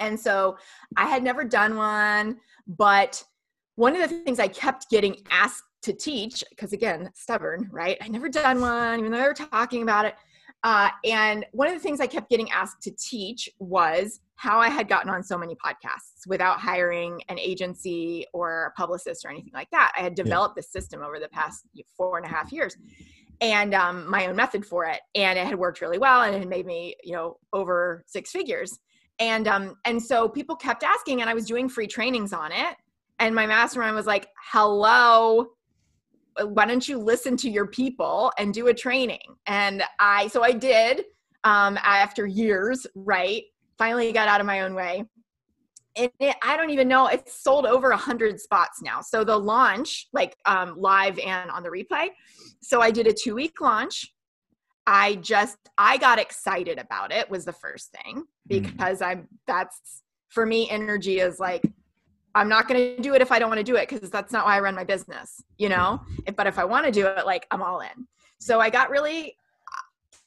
And 0.00 0.18
so 0.18 0.56
I 0.96 1.06
had 1.06 1.22
never 1.22 1.44
done 1.44 1.76
one, 1.76 2.38
but 2.66 3.22
one 3.76 3.94
of 3.94 4.08
the 4.08 4.22
things 4.24 4.40
I 4.40 4.48
kept 4.48 4.90
getting 4.90 5.16
asked 5.30 5.62
to 5.82 5.92
teach, 5.92 6.42
because 6.50 6.72
again, 6.72 7.10
stubborn, 7.14 7.68
right? 7.70 7.96
I 8.00 8.08
never 8.08 8.28
done 8.28 8.60
one, 8.60 8.98
even 8.98 9.12
though 9.12 9.18
they 9.18 9.24
were 9.24 9.34
talking 9.34 9.82
about 9.82 10.06
it. 10.06 10.14
Uh, 10.62 10.90
and 11.04 11.46
one 11.52 11.68
of 11.68 11.74
the 11.74 11.80
things 11.80 12.00
I 12.00 12.06
kept 12.06 12.28
getting 12.28 12.50
asked 12.50 12.82
to 12.82 12.90
teach 12.90 13.48
was 13.58 14.20
how 14.34 14.58
I 14.58 14.68
had 14.68 14.88
gotten 14.88 15.10
on 15.10 15.22
so 15.22 15.38
many 15.38 15.54
podcasts 15.54 16.26
without 16.26 16.60
hiring 16.60 17.22
an 17.28 17.38
agency 17.38 18.26
or 18.32 18.66
a 18.66 18.70
publicist 18.78 19.24
or 19.24 19.30
anything 19.30 19.52
like 19.54 19.70
that. 19.70 19.92
I 19.96 20.00
had 20.00 20.14
developed 20.14 20.54
yeah. 20.56 20.60
this 20.60 20.72
system 20.72 21.02
over 21.02 21.18
the 21.18 21.28
past 21.28 21.66
four 21.96 22.18
and 22.18 22.26
a 22.26 22.28
half 22.28 22.52
years 22.52 22.76
and 23.40 23.74
um, 23.74 24.08
my 24.10 24.26
own 24.26 24.36
method 24.36 24.66
for 24.66 24.84
it. 24.84 25.00
And 25.14 25.38
it 25.38 25.46
had 25.46 25.58
worked 25.58 25.80
really 25.80 25.98
well 25.98 26.22
and 26.22 26.34
it 26.34 26.40
had 26.40 26.48
made 26.48 26.66
me, 26.66 26.94
you 27.02 27.14
know, 27.14 27.38
over 27.52 28.04
six 28.06 28.30
figures 28.30 28.78
and 29.20 29.46
um 29.46 29.76
and 29.84 30.02
so 30.02 30.28
people 30.28 30.56
kept 30.56 30.82
asking 30.82 31.20
and 31.20 31.30
i 31.30 31.34
was 31.34 31.46
doing 31.46 31.68
free 31.68 31.86
trainings 31.86 32.32
on 32.32 32.50
it 32.50 32.76
and 33.20 33.34
my 33.34 33.46
mastermind 33.46 33.94
was 33.94 34.06
like 34.06 34.26
hello 34.50 35.46
why 36.44 36.66
don't 36.66 36.88
you 36.88 36.98
listen 36.98 37.36
to 37.38 37.50
your 37.50 37.66
people 37.66 38.32
and 38.38 38.54
do 38.54 38.68
a 38.68 38.74
training? 38.74 39.36
And 39.46 39.82
i 39.98 40.28
so 40.28 40.42
i 40.42 40.52
did 40.52 41.04
um 41.44 41.78
after 41.82 42.26
years 42.26 42.86
right? 42.94 43.42
Finally 43.78 44.12
got 44.12 44.28
out 44.28 44.40
of 44.40 44.46
my 44.46 44.62
own 44.62 44.74
way. 44.74 45.04
And 45.96 46.10
it, 46.20 46.36
i 46.42 46.56
don't 46.56 46.70
even 46.70 46.88
know 46.88 47.08
it's 47.08 47.42
sold 47.42 47.66
over 47.66 47.90
a 47.90 47.96
hundred 47.96 48.40
spots 48.40 48.80
now. 48.82 49.00
So 49.00 49.24
the 49.24 49.36
launch 49.36 50.08
like 50.12 50.36
um 50.46 50.74
live 50.76 51.18
and 51.18 51.50
on 51.50 51.62
the 51.62 51.70
replay. 51.70 52.08
So 52.62 52.80
i 52.80 52.90
did 52.90 53.06
a 53.06 53.12
two 53.12 53.34
week 53.34 53.60
launch. 53.60 54.12
I 54.86 55.16
just 55.16 55.58
I 55.78 55.98
got 55.98 56.18
excited 56.18 56.78
about 56.78 57.12
it 57.12 57.30
was 57.30 57.44
the 57.44 57.52
first 57.52 57.94
thing 58.02 58.22
mm. 58.22 58.24
because 58.48 59.00
mm. 59.00 59.06
I'm 59.06 59.28
that's 59.46 60.02
for 60.30 60.46
me 60.46 60.70
energy 60.70 61.20
is 61.20 61.38
like 61.38 61.62
I'm 62.34 62.48
not 62.48 62.68
going 62.68 62.96
to 62.96 63.02
do 63.02 63.14
it 63.14 63.22
if 63.22 63.32
I 63.32 63.38
don't 63.38 63.48
want 63.48 63.58
to 63.58 63.64
do 63.64 63.76
it 63.76 63.88
because 63.88 64.10
that's 64.10 64.32
not 64.32 64.46
why 64.46 64.56
I 64.56 64.60
run 64.60 64.74
my 64.74 64.84
business, 64.84 65.42
you 65.58 65.68
know? 65.68 66.00
If, 66.26 66.36
but 66.36 66.46
if 66.46 66.58
I 66.58 66.64
want 66.64 66.86
to 66.86 66.92
do 66.92 67.06
it 67.06 67.26
like 67.26 67.46
I'm 67.50 67.62
all 67.62 67.80
in. 67.80 68.06
So 68.38 68.60
I 68.60 68.70
got 68.70 68.90
really 68.90 69.34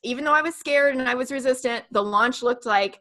even 0.04 0.26
though 0.26 0.34
I 0.34 0.42
was 0.42 0.56
scared 0.56 0.96
and 0.96 1.08
I 1.08 1.16
was 1.16 1.32
resistant, 1.32 1.86
the 1.92 2.04
launch 2.04 2.44
looked 2.44 2.66
like 2.66 3.00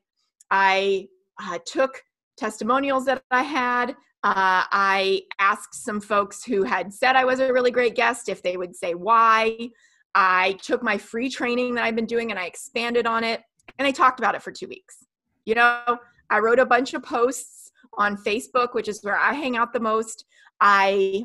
I 0.51 1.09
uh, 1.43 1.59
took 1.67 2.03
testimonials 2.37 3.05
that 3.07 3.23
I 3.31 3.43
had. 3.43 3.91
Uh, 4.25 4.62
I 4.71 5.23
asked 5.41 5.75
some 5.75 6.01
folks 6.01 6.45
who 6.45 6.62
had 6.62 6.93
said 6.93 7.17
I 7.17 7.25
was 7.25 7.41
a 7.41 7.53
really 7.53 7.73
great 7.73 7.97
guest 7.97 8.29
if 8.29 8.43
they 8.43 8.57
would 8.57 8.77
say 8.77 8.95
why. 8.95 9.71
I 10.15 10.53
took 10.62 10.83
my 10.83 10.97
free 10.97 11.29
training 11.29 11.75
that 11.75 11.85
I've 11.85 11.97
been 11.97 12.07
doing 12.07 12.31
and 12.31 12.38
I 12.38 12.45
expanded 12.45 13.07
on 13.07 13.25
it 13.25 13.41
and 13.79 13.87
I 13.87 13.91
talked 13.91 14.21
about 14.21 14.35
it 14.35 14.43
for 14.43 14.53
two 14.53 14.69
weeks. 14.69 14.99
You 15.45 15.57
know, 15.57 15.99
I 16.31 16.38
wrote 16.38 16.61
a 16.61 16.67
bunch 16.67 16.95
of 16.95 17.03
posts 17.03 17.62
on 17.95 18.17
Facebook, 18.17 18.75
which 18.75 18.89
is 18.89 19.03
where 19.03 19.19
I 19.19 19.33
hang 19.33 19.57
out 19.57 19.73
the 19.73 19.81
most. 19.81 20.25
I 20.61 21.25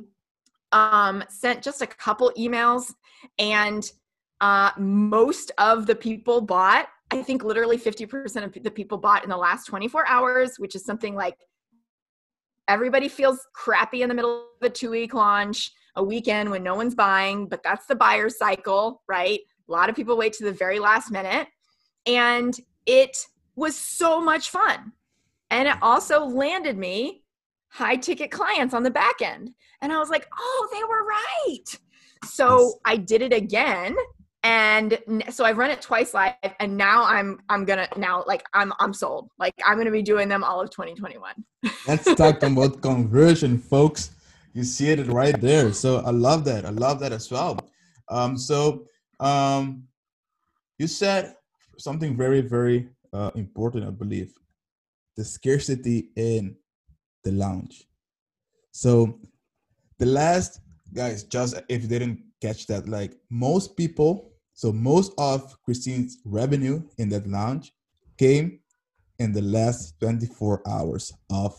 um, 0.72 1.24
sent 1.30 1.64
just 1.64 1.82
a 1.82 1.88
couple 1.88 2.32
emails 2.38 2.94
and 3.40 3.90
uh, 4.42 4.72
most 4.78 5.52
of 5.58 5.86
the 5.88 5.96
people 5.96 6.42
bought. 6.42 6.88
I 7.12 7.22
think 7.22 7.44
literally 7.44 7.78
50% 7.78 8.44
of 8.44 8.64
the 8.64 8.72
people 8.72 8.98
bought 8.98 9.24
in 9.24 9.30
the 9.30 9.38
last 9.38 9.66
24 9.66 10.08
hours, 10.08 10.58
which 10.58 10.76
is 10.76 10.84
something 10.84 11.16
like 11.16 11.38
everybody 12.68 13.08
feels 13.08 13.48
crappy 13.54 14.02
in 14.02 14.10
the 14.10 14.16
middle 14.16 14.48
of 14.62 14.68
a 14.68 14.70
two 14.70 14.92
week 14.92 15.14
launch 15.14 15.72
a 15.98 16.04
weekend 16.04 16.50
when 16.50 16.64
no 16.64 16.76
one's 16.76 16.96
buying, 16.96 17.48
but 17.48 17.64
that's 17.64 17.88
the 17.88 17.96
buyer 17.96 18.30
cycle, 18.30 19.02
right? 19.08 19.40
A 19.68 19.72
lot 19.72 19.90
of 19.90 19.96
people 19.96 20.16
wait 20.16 20.34
to 20.34 20.46
the 20.46 20.52
very 20.52 20.80
last 20.80 21.12
minute. 21.12 21.48
And 22.06 22.56
it 22.86 23.18
was 23.56 23.76
so 23.76 24.22
much 24.22 24.50
fun. 24.50 24.94
And 25.50 25.68
it 25.68 25.76
also 25.82 26.26
landed 26.26 26.78
me 26.78 27.24
high 27.70 27.96
ticket 27.96 28.32
clients 28.32 28.74
on 28.74 28.84
the 28.84 28.92
back 28.92 29.22
end. 29.22 29.52
And 29.82 29.92
I 29.92 30.00
was 30.00 30.10
like, 30.10 30.28
oh, 30.38 30.70
they 30.72 30.84
were 30.84 31.06
right. 31.06 31.80
So 32.26 32.80
I 32.86 32.98
did 32.98 33.22
it 33.22 33.34
again. 33.34 33.96
And 34.44 35.00
so 35.30 35.44
I've 35.46 35.58
run 35.58 35.72
it 35.72 35.82
twice 35.82 36.14
live 36.14 36.36
and 36.60 36.78
now 36.78 37.04
I'm 37.04 37.40
I'm 37.50 37.66
gonna 37.66 37.88
now 37.98 38.24
like 38.28 38.44
I'm 38.54 38.72
I'm 38.80 38.94
sold. 38.94 39.30
Like 39.38 39.54
I'm 39.66 39.78
gonna 39.78 39.92
be 39.92 40.04
doing 40.04 40.30
them 40.30 40.44
all 40.44 40.62
of 40.62 40.70
2021. 40.70 41.34
Let's 41.88 42.14
talk 42.16 42.44
about 42.44 42.82
conversion, 42.82 43.58
folks 43.58 44.12
you 44.58 44.64
see 44.64 44.90
it 44.90 45.06
right 45.08 45.40
there. 45.40 45.72
So 45.72 45.98
I 45.98 46.10
love 46.10 46.44
that. 46.46 46.66
I 46.66 46.72
love 46.72 47.00
that 47.02 47.12
as 47.12 47.30
well. 47.30 47.60
Um, 48.10 48.36
so 48.36 48.86
um, 49.20 49.84
you 50.80 50.88
said 50.88 51.36
something 51.78 52.18
very, 52.18 52.42
very 52.42 52.90
uh, 53.14 53.30
important, 53.36 53.86
I 53.86 53.92
believe. 53.92 54.34
The 55.18 55.26
scarcity 55.26 56.12
in 56.16 56.56
the 57.24 57.32
lounge. 57.32 57.88
So 58.72 59.20
the 59.98 60.06
last 60.06 60.62
guys, 60.94 61.24
just 61.24 61.56
if 61.68 61.82
you 61.82 61.88
didn't 61.88 62.24
catch 62.42 62.68
that, 62.68 62.88
like 62.88 63.14
most 63.30 63.76
people, 63.76 64.32
so 64.54 64.72
most 64.72 65.14
of 65.18 65.58
Christine's 65.64 66.20
revenue 66.24 66.84
in 66.98 67.10
that 67.10 67.28
lounge 67.28 67.74
came 68.18 68.60
in 69.20 69.34
the 69.34 69.42
last 69.42 70.00
24 70.00 70.62
hours 70.68 71.12
of 71.32 71.56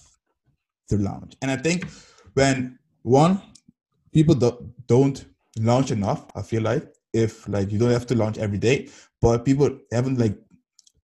the 0.88 0.98
lounge. 0.98 1.36
And 1.42 1.50
I 1.50 1.56
think 1.56 1.86
when 2.34 2.78
one 3.02 3.42
people 4.12 4.34
do, 4.34 4.72
don't 4.86 5.24
launch 5.60 5.90
enough 5.90 6.26
i 6.34 6.42
feel 6.42 6.62
like 6.62 6.84
if 7.12 7.48
like 7.48 7.72
you 7.72 7.78
don't 7.78 7.90
have 7.90 8.06
to 8.06 8.14
launch 8.14 8.38
every 8.38 8.58
day 8.58 8.88
but 9.20 9.44
people 9.44 9.68
haven't 9.92 10.18
like 10.18 10.36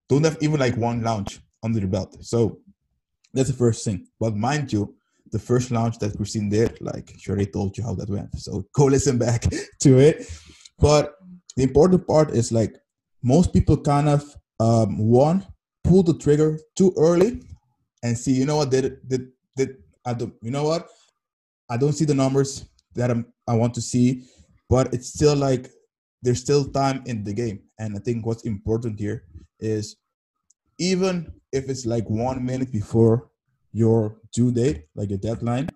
don't 0.09 0.25
have 0.25 0.37
even 0.40 0.61
like 0.61 0.77
one 0.77 1.03
launch 1.03 1.40
under 1.64 1.81
the 1.81 1.87
belt. 1.87 2.16
So 2.20 2.61
that's 3.33 3.48
the 3.48 3.57
first 3.57 3.85
thing. 3.85 4.07
But 4.20 4.37
mind 4.37 4.72
you 4.72 4.94
the 5.33 5.38
first 5.38 5.72
launch 5.72 5.98
that 5.98 6.16
christine 6.16 6.48
did 6.48 6.81
like 6.81 7.12
she 7.18 7.29
already 7.29 7.50
told 7.50 7.77
you 7.77 7.83
how 7.83 7.94
that 7.94 8.11
went. 8.11 8.38
So 8.38 8.64
go 8.74 8.85
listen 8.85 9.18
back 9.18 9.42
to 9.81 9.98
it. 9.98 10.31
But 10.79 11.14
the 11.57 11.64
important 11.64 12.07
part 12.07 12.31
is 12.31 12.53
like 12.53 12.77
most 13.22 13.53
people 13.53 13.77
kind 13.77 14.09
of 14.09 14.22
um, 14.61 14.98
one 14.98 15.46
pull 15.83 16.03
the 16.03 16.16
trigger 16.18 16.59
too 16.77 16.92
early 16.96 17.42
and 18.03 18.16
see 18.16 18.33
you 18.33 18.46
know 18.46 18.59
what 18.59 18.70
did 18.70 18.96
did 19.09 19.29
did 19.57 19.77
I 20.07 20.14
don't 20.14 20.35
you 20.42 20.50
know 20.50 20.64
what? 20.64 20.88
I 21.70 21.77
don't 21.77 21.94
see 21.94 22.05
the 22.05 22.14
numbers 22.14 22.66
that 22.94 23.11
I'm, 23.11 23.27
I 23.48 23.55
want 23.55 23.74
to 23.74 23.81
see, 23.81 24.24
but 24.68 24.92
it's 24.92 25.09
still 25.09 25.35
like 25.35 25.70
there's 26.22 26.40
still 26.40 26.64
time 26.64 27.03
in 27.07 27.24
the 27.24 27.33
game. 27.33 27.61
And 27.79 27.96
I 27.96 27.98
think 28.00 28.24
what's 28.24 28.44
important 28.44 29.00
here 29.00 29.24
is 29.61 29.96
even 30.78 31.32
if 31.52 31.68
it's 31.68 31.87
like 31.87 32.08
one 32.08 32.44
minute 32.44 32.72
before 32.72 33.30
your 33.72 34.16
due 34.32 34.52
date, 34.52 34.87
like 34.94 35.10
a 35.10 35.16
deadline, 35.16 35.68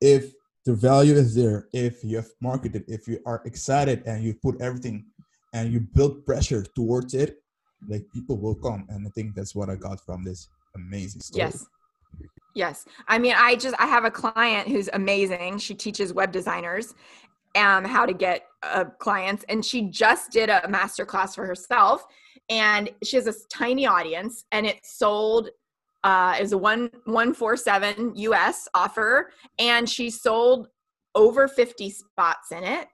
if 0.00 0.32
the 0.64 0.74
value 0.74 1.14
is 1.14 1.34
there, 1.34 1.68
if 1.72 2.04
you 2.04 2.16
have 2.16 2.28
marketed, 2.40 2.84
if 2.88 3.08
you 3.08 3.20
are 3.26 3.42
excited 3.44 4.02
and 4.06 4.22
you 4.22 4.34
put 4.34 4.60
everything 4.60 5.06
and 5.54 5.72
you 5.72 5.80
build 5.80 6.24
pressure 6.24 6.64
towards 6.74 7.14
it, 7.14 7.42
like 7.88 8.04
people 8.12 8.36
will 8.36 8.54
come. 8.54 8.86
And 8.88 9.06
I 9.06 9.10
think 9.10 9.34
that's 9.34 9.54
what 9.54 9.70
I 9.70 9.76
got 9.76 10.00
from 10.04 10.24
this 10.24 10.48
amazing 10.74 11.20
story. 11.20 11.46
Yes. 11.46 11.66
Yes. 12.54 12.84
I 13.06 13.18
mean, 13.18 13.34
I 13.36 13.54
just 13.54 13.76
I 13.78 13.86
have 13.86 14.04
a 14.04 14.10
client 14.10 14.68
who's 14.68 14.88
amazing. 14.92 15.58
She 15.58 15.74
teaches 15.74 16.12
web 16.12 16.32
designers 16.32 16.94
um 17.54 17.84
how 17.84 18.04
to 18.04 18.12
get 18.12 18.46
uh, 18.62 18.84
clients 18.98 19.44
and 19.48 19.64
she 19.64 19.82
just 19.82 20.30
did 20.30 20.50
a 20.50 20.68
master 20.68 21.06
class 21.06 21.34
for 21.34 21.46
herself 21.46 22.04
and 22.48 22.90
she 23.04 23.16
has 23.16 23.24
this 23.24 23.46
tiny 23.46 23.86
audience 23.86 24.44
and 24.52 24.66
it 24.66 24.78
sold 24.84 25.50
uh 26.04 26.36
is 26.40 26.52
a 26.52 26.58
1 26.58 26.90
147 27.06 28.14
US 28.16 28.68
offer 28.74 29.30
and 29.58 29.88
she 29.88 30.10
sold 30.10 30.68
over 31.14 31.48
50 31.48 31.90
spots 31.90 32.52
in 32.52 32.62
it. 32.64 32.88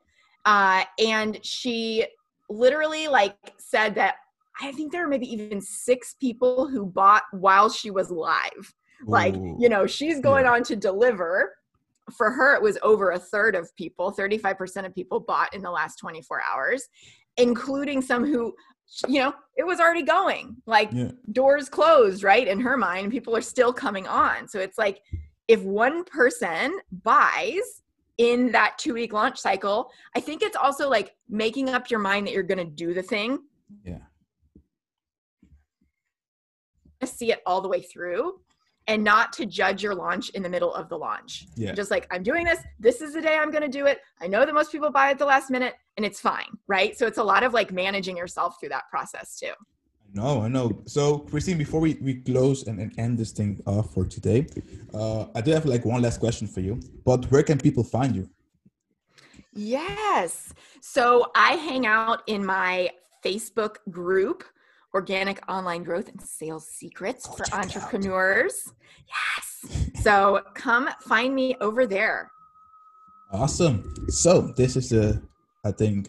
Uh 0.45 0.85
and 0.99 1.39
she 1.45 2.07
literally 2.49 3.09
like 3.09 3.37
said 3.59 3.95
that 3.97 4.17
I 4.61 4.71
think 4.73 4.93
there 4.93 5.03
were 5.03 5.09
maybe 5.09 5.31
even 5.33 5.61
six 5.61 6.15
people 6.21 6.69
who 6.69 6.87
bought 6.87 7.25
while 7.33 7.69
she 7.69 7.91
was 7.91 8.11
live 8.11 8.75
like 9.07 9.35
Ooh. 9.35 9.57
you 9.61 9.69
know 9.69 9.87
she's 9.87 10.21
going 10.21 10.45
Yeah. 10.45 10.53
on 10.53 10.63
to 10.65 10.77
deliver 10.77 11.53
for 12.17 12.31
her 12.31 12.55
it 12.55 12.63
was 12.63 12.79
over 12.83 13.11
a 13.11 13.19
third 13.19 13.55
of 13.57 13.75
people 13.77 14.13
35% 14.13 14.87
of 14.87 14.95
people 14.95 15.21
bought 15.21 15.53
in 15.55 15.63
the 15.63 15.71
last 15.71 15.97
24 15.97 16.43
hours 16.51 16.87
including 17.37 18.01
some 18.01 18.25
who 18.25 18.55
you 19.09 19.19
know 19.21 19.35
it 19.57 19.65
was 19.67 19.81
already 19.81 20.03
going 20.03 20.57
like 20.67 20.91
Yeah. 20.93 21.11
doors 21.33 21.69
closed 21.69 22.23
right 22.23 22.47
in 22.47 22.61
her 22.61 22.77
mind 22.77 23.11
people 23.13 23.35
are 23.37 23.41
still 23.43 23.73
coming 23.73 24.07
on 24.07 24.49
so 24.49 24.59
it's 24.61 24.79
like 24.79 25.01
if 25.49 25.63
one 25.63 26.05
person 26.05 26.79
buys 27.03 27.83
in 28.19 28.53
that 28.53 28.79
two 28.79 28.95
week 28.95 29.13
launch 29.13 29.39
cycle 29.39 29.91
i 30.15 30.21
think 30.21 30.43
it's 30.43 30.57
also 30.57 30.89
like 30.89 31.15
making 31.29 31.69
up 31.71 31.91
your 31.91 32.01
mind 32.01 32.27
that 32.27 32.33
you're 32.33 32.43
going 32.43 32.59
to 32.59 32.65
do 32.65 32.95
the 32.95 33.03
thing 33.03 33.41
Yeah. 33.85 33.99
to 37.01 37.07
see 37.07 37.33
it 37.33 37.43
all 37.47 37.61
the 37.61 37.69
way 37.69 37.83
through 37.83 38.41
and 38.87 39.03
not 39.03 39.33
to 39.35 39.47
judge 39.47 39.83
your 39.83 39.95
launch 39.95 40.31
in 40.31 40.43
the 40.43 40.49
middle 40.49 40.75
of 40.75 40.89
the 40.89 40.97
launch. 40.97 41.47
Yeah. 41.57 41.73
Just 41.73 41.91
like, 41.91 42.07
I'm 42.11 42.23
doing 42.23 42.45
this. 42.45 42.59
This 42.79 43.01
is 43.01 43.15
the 43.15 43.23
day 43.23 43.39
I'm 43.41 43.51
going 43.51 43.63
to 43.63 43.69
do 43.69 43.87
it. 43.87 44.01
I 44.21 44.27
know 44.27 44.45
that 44.45 44.55
most 44.55 44.71
people 44.71 44.91
buy 44.91 45.11
at 45.11 45.19
the 45.19 45.25
last 45.25 45.51
minute 45.51 45.75
and 45.97 46.05
it's 46.05 46.21
fine. 46.21 46.59
Right. 46.67 46.97
So 46.99 47.07
it's 47.07 47.19
a 47.19 47.25
lot 47.25 47.43
of 47.43 47.55
like 47.55 47.73
managing 47.73 48.17
yourself 48.17 48.57
through 48.61 48.71
that 48.71 48.85
process 48.91 49.39
too. 49.39 49.53
No, 50.13 50.43
I 50.43 50.49
know. 50.49 50.81
So, 50.87 51.19
Christine, 51.19 51.59
before 51.59 51.81
we, 51.81 51.95
we 51.95 52.15
close 52.15 52.69
and, 52.69 52.79
and 52.79 52.97
end 52.99 53.19
this 53.19 53.33
thing 53.33 53.61
off 53.67 53.93
for 53.93 54.05
today, 54.05 54.47
uh, 54.93 55.27
I 55.35 55.41
do 55.41 55.51
have 55.51 55.67
like 55.67 55.85
one 55.85 56.03
last 56.03 56.21
question 56.21 56.47
for 56.47 56.61
you. 56.61 56.79
But 57.05 57.29
where 57.33 57.43
can 57.43 57.59
people 57.59 57.83
find 57.83 58.15
you? 58.15 58.29
Yes. 59.53 60.53
So 60.81 61.31
I 61.35 61.55
hang 61.55 61.87
out 61.87 62.23
in 62.27 62.45
my 62.45 62.91
Facebook 63.25 63.77
group, 63.91 64.45
Organic 64.95 65.43
Online 65.51 65.83
Growth 65.83 66.09
and 66.09 66.23
Sales 66.23 66.69
Secrets 66.69 67.27
for 67.27 67.45
check 67.45 67.49
it 67.49 67.55
out. 67.55 67.65
Entrepreneurs. 67.65 68.73
Yes. 69.09 70.03
So 70.03 70.41
come 70.55 70.89
find 71.01 71.35
me 71.35 71.57
over 71.61 71.87
there. 71.87 72.31
Awesome. 73.33 73.93
So, 74.09 74.53
this 74.57 74.77
is 74.77 74.91
the, 74.91 75.21
I 75.65 75.73
think, 75.73 76.09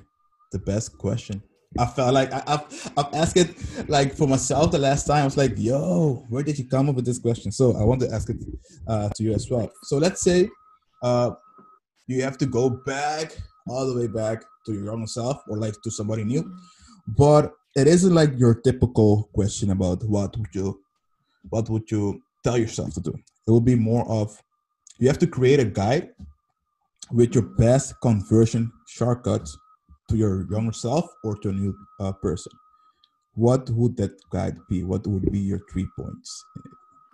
the 0.51 0.59
best 0.59 0.97
question. 0.97 1.41
I 1.79 1.87
felt 1.87 2.13
like 2.13 2.31
I, 2.31 2.43
I've, 2.45 2.91
I've 2.95 3.13
asked 3.15 3.37
it 3.37 3.55
like 3.89 4.13
for 4.13 4.27
myself 4.27 4.71
the 4.71 4.77
last 4.77 5.07
time. 5.07 5.23
I 5.23 5.25
was 5.25 5.35
like, 5.35 5.53
yo, 5.57 6.23
where 6.29 6.43
did 6.43 6.59
you 6.59 6.67
come 6.67 6.87
up 6.87 6.95
with 6.95 7.05
this 7.05 7.17
question? 7.17 7.51
So, 7.51 7.75
I 7.75 7.83
want 7.83 8.01
to 8.01 8.13
ask 8.13 8.29
it 8.29 8.37
uh, 8.87 9.09
to 9.15 9.23
you 9.23 9.33
as 9.33 9.49
well. 9.49 9.71
So, 9.83 9.97
let's 9.97 10.21
say 10.21 10.49
uh, 11.01 11.31
you 12.05 12.21
have 12.21 12.37
to 12.37 12.45
go 12.45 12.69
back 12.69 13.35
all 13.67 13.87
the 13.87 13.99
way 13.99 14.07
back 14.07 14.43
to 14.67 14.73
your 14.73 14.91
own 14.91 15.07
self 15.07 15.41
or 15.49 15.57
like 15.57 15.81
to 15.81 15.89
somebody 15.89 16.23
new, 16.23 16.55
but 17.07 17.53
it 17.75 17.87
isn't 17.87 18.13
like 18.13 18.31
your 18.37 18.55
typical 18.55 19.29
question 19.33 19.71
about 19.71 20.03
what 20.03 20.35
would 20.37 20.53
you, 20.53 20.81
what 21.49 21.69
would 21.69 21.89
you 21.91 22.21
tell 22.43 22.57
yourself 22.57 22.93
to 22.93 23.01
do. 23.01 23.13
It 23.47 23.51
will 23.51 23.61
be 23.61 23.75
more 23.75 24.07
of 24.09 24.41
you 24.97 25.07
have 25.07 25.19
to 25.19 25.27
create 25.27 25.59
a 25.59 25.65
guide 25.65 26.09
with 27.11 27.33
your 27.35 27.43
best 27.43 27.93
conversion 28.01 28.71
shortcuts 28.87 29.57
to 30.09 30.15
your 30.15 30.47
younger 30.49 30.71
self 30.71 31.05
or 31.23 31.35
to 31.37 31.49
a 31.49 31.51
new 31.51 31.75
uh, 31.99 32.13
person. 32.13 32.51
What 33.33 33.69
would 33.71 33.97
that 33.97 34.13
guide 34.29 34.57
be? 34.69 34.83
What 34.83 35.05
would 35.05 35.29
be 35.31 35.39
your 35.39 35.59
three 35.71 35.87
points? 35.99 36.45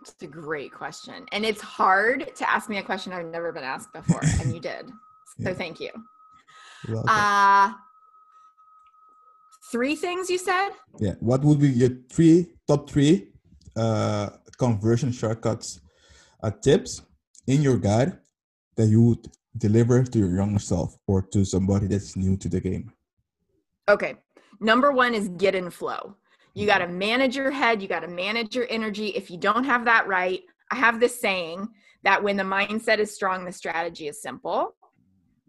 It's 0.01 0.15
a 0.21 0.27
great 0.27 0.71
question. 0.71 1.25
And 1.31 1.45
it's 1.45 1.61
hard 1.61 2.35
to 2.35 2.49
ask 2.49 2.69
me 2.69 2.77
a 2.77 2.83
question 2.83 3.13
I've 3.13 3.25
never 3.25 3.51
been 3.51 3.63
asked 3.63 3.91
before, 3.93 4.21
and 4.39 4.53
you 4.53 4.59
did. 4.59 4.91
So 5.41 5.49
Yeah. 5.49 5.53
thank 5.53 5.79
you. 5.79 5.91
Uh 7.07 7.71
three 9.71 9.95
things 9.95 10.29
you 10.29 10.37
said? 10.37 10.69
yeah. 10.99 11.13
What 11.19 11.41
would 11.43 11.59
be 11.59 11.69
your 11.69 11.91
three 12.09 12.53
top 12.67 12.89
three 12.89 13.29
uh, 13.75 14.29
conversion 14.57 15.11
shortcuts 15.11 15.79
uh, 16.43 16.51
tips 16.51 17.01
in 17.47 17.61
your 17.61 17.77
guide 17.77 18.17
that 18.75 18.87
you 18.87 19.01
would 19.01 19.27
deliver 19.57 20.03
to 20.03 20.19
your 20.19 20.35
younger 20.35 20.59
self 20.59 20.97
or 21.07 21.21
to 21.33 21.45
somebody 21.45 21.87
that's 21.87 22.15
new 22.15 22.37
to 22.37 22.49
the 22.49 22.59
game? 22.59 22.91
Okay. 23.89 24.15
Number 24.59 24.91
one 24.91 25.15
is 25.15 25.29
get 25.29 25.55
in 25.55 25.69
flow. 25.69 26.15
You 26.53 26.65
got 26.67 26.79
to 26.79 26.87
manage 26.87 27.35
your 27.35 27.51
head, 27.51 27.81
you 27.81 27.87
got 27.87 28.01
to 28.01 28.07
manage 28.07 28.55
your 28.55 28.67
energy. 28.69 29.07
If 29.07 29.31
you 29.31 29.37
don't 29.37 29.63
have 29.63 29.85
that 29.85 30.07
right, 30.07 30.41
I 30.69 30.75
have 30.75 30.99
this 30.99 31.19
saying 31.19 31.67
that 32.03 32.21
when 32.21 32.35
the 32.37 32.43
mindset 32.43 32.99
is 32.99 33.13
strong, 33.13 33.45
the 33.45 33.51
strategy 33.51 34.07
is 34.07 34.21
simple. 34.21 34.75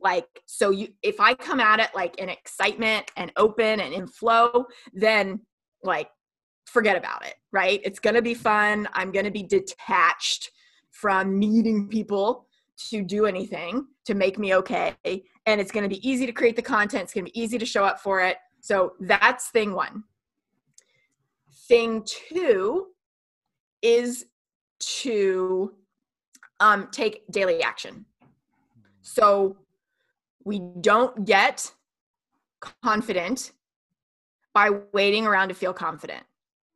Like, 0.02 0.26
so 0.46 0.70
you, 0.70 0.88
if 1.02 1.20
I 1.20 1.34
come 1.34 1.60
at 1.60 1.80
it 1.80 1.90
like 1.94 2.18
in 2.18 2.28
excitement 2.28 3.10
and 3.16 3.32
open 3.36 3.80
and 3.80 3.94
in 3.94 4.06
flow, 4.06 4.66
then 4.92 5.40
like 5.82 6.10
forget 6.66 6.96
about 6.96 7.24
it, 7.24 7.34
right? 7.52 7.80
It's 7.84 7.98
going 7.98 8.14
to 8.14 8.22
be 8.22 8.34
fun. 8.34 8.88
I'm 8.94 9.12
going 9.12 9.24
to 9.24 9.30
be 9.30 9.42
detached 9.42 10.50
from 10.90 11.38
needing 11.38 11.88
people 11.88 12.46
to 12.90 13.02
do 13.02 13.26
anything 13.26 13.86
to 14.06 14.14
make 14.14 14.38
me 14.38 14.54
okay. 14.56 14.94
And 15.04 15.60
it's 15.60 15.70
going 15.70 15.82
to 15.82 15.88
be 15.88 16.06
easy 16.08 16.26
to 16.26 16.32
create 16.32 16.56
the 16.56 16.62
content, 16.62 17.04
it's 17.04 17.14
going 17.14 17.26
to 17.26 17.32
be 17.32 17.40
easy 17.40 17.58
to 17.58 17.66
show 17.66 17.84
up 17.84 18.00
for 18.00 18.20
it. 18.20 18.38
So 18.60 18.94
that's 19.00 19.48
thing 19.50 19.74
one. 19.74 20.04
Thing 21.68 22.04
two 22.06 22.88
is 23.82 24.26
to 24.78 25.74
um, 26.60 26.88
take 26.92 27.22
daily 27.30 27.62
action. 27.62 28.04
So 29.02 29.56
we 30.44 30.60
don't 30.80 31.24
get 31.24 31.72
confident 32.82 33.52
by 34.54 34.70
waiting 34.92 35.26
around 35.26 35.48
to 35.48 35.54
feel 35.54 35.72
confident. 35.72 36.24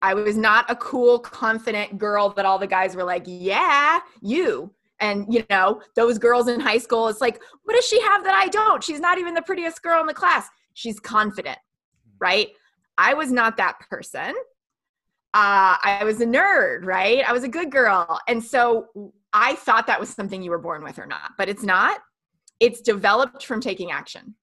I 0.03 0.15
was 0.15 0.37
not 0.37 0.71
a 0.71 0.77
cool, 0.77 1.19
confident 1.19 1.99
girl 1.99 2.31
that 2.31 2.45
all 2.45 2.59
the 2.59 2.67
guys 2.67 2.95
were 2.95 3.05
like, 3.05 3.25
yeah, 3.27 4.01
you. 4.21 4.73
And, 5.01 5.27
you 5.33 5.45
know, 5.51 5.83
those 5.95 6.19
girls 6.19 6.49
in 6.49 6.61
high 6.61 6.79
school, 6.79 7.09
it's 7.09 7.21
like, 7.21 7.41
what 7.65 7.75
does 7.75 7.87
she 7.87 8.01
have 8.01 8.25
that 8.25 8.35
I 8.35 8.49
don't? 8.49 8.83
She's 8.83 9.01
not 9.01 9.19
even 9.19 9.35
the 9.35 9.43
prettiest 9.43 9.83
girl 9.83 10.01
in 10.01 10.07
the 10.07 10.15
class. 10.15 10.49
She's 10.75 10.99
confident, 10.99 11.59
right? 12.19 12.49
I 12.97 13.15
was 13.15 13.31
not 13.31 13.57
that 13.59 13.79
person. 13.91 14.35
Uh, 15.35 15.77
I 15.83 16.01
was 16.05 16.21
a 16.23 16.27
nerd, 16.27 16.87
right? 16.87 17.23
I 17.29 17.33
was 17.33 17.45
a 17.45 17.49
good 17.49 17.71
girl. 17.71 18.19
And 18.27 18.43
so 18.43 19.13
I 19.35 19.55
thought 19.57 19.87
that 19.87 20.01
was 20.01 20.09
something 20.09 20.43
you 20.43 20.51
were 20.51 20.59
born 20.59 20.83
with 20.83 20.99
or 20.99 21.05
not, 21.05 21.33
but 21.37 21.51
it's 21.51 21.63
not. 21.63 22.01
It's 22.61 22.81
developed 22.81 23.45
from 23.45 23.61
taking 23.61 23.91
action. 23.91 24.35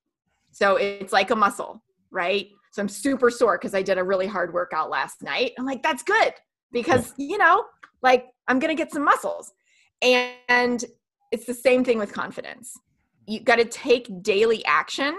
So 0.51 0.75
it's 0.75 1.11
like 1.11 1.31
a 1.31 1.35
muscle, 1.35 1.83
right? 2.11 2.47
So 2.71 2.81
I'm 2.81 2.89
super 2.89 3.29
sore 3.29 3.57
because 3.57 3.73
I 3.73 3.81
did 3.81 3.97
a 3.97 4.03
really 4.03 4.27
hard 4.27 4.53
workout 4.53 4.89
last 4.89 5.21
night. 5.21 5.53
I'm 5.57 5.65
like, 5.65 5.83
that's 5.83 6.03
good 6.03 6.33
because, 6.71 7.13
you 7.17 7.37
know, 7.37 7.65
like 8.01 8.27
I'm 8.47 8.59
going 8.59 8.75
to 8.75 8.81
get 8.81 8.91
some 8.91 9.03
muscles. 9.03 9.53
And 10.01 10.83
it's 11.31 11.45
the 11.45 11.53
same 11.53 11.83
thing 11.83 11.97
with 11.97 12.13
confidence. 12.13 12.77
You 13.25 13.39
got 13.39 13.55
to 13.55 13.65
take 13.65 14.21
daily 14.21 14.63
action 14.65 15.17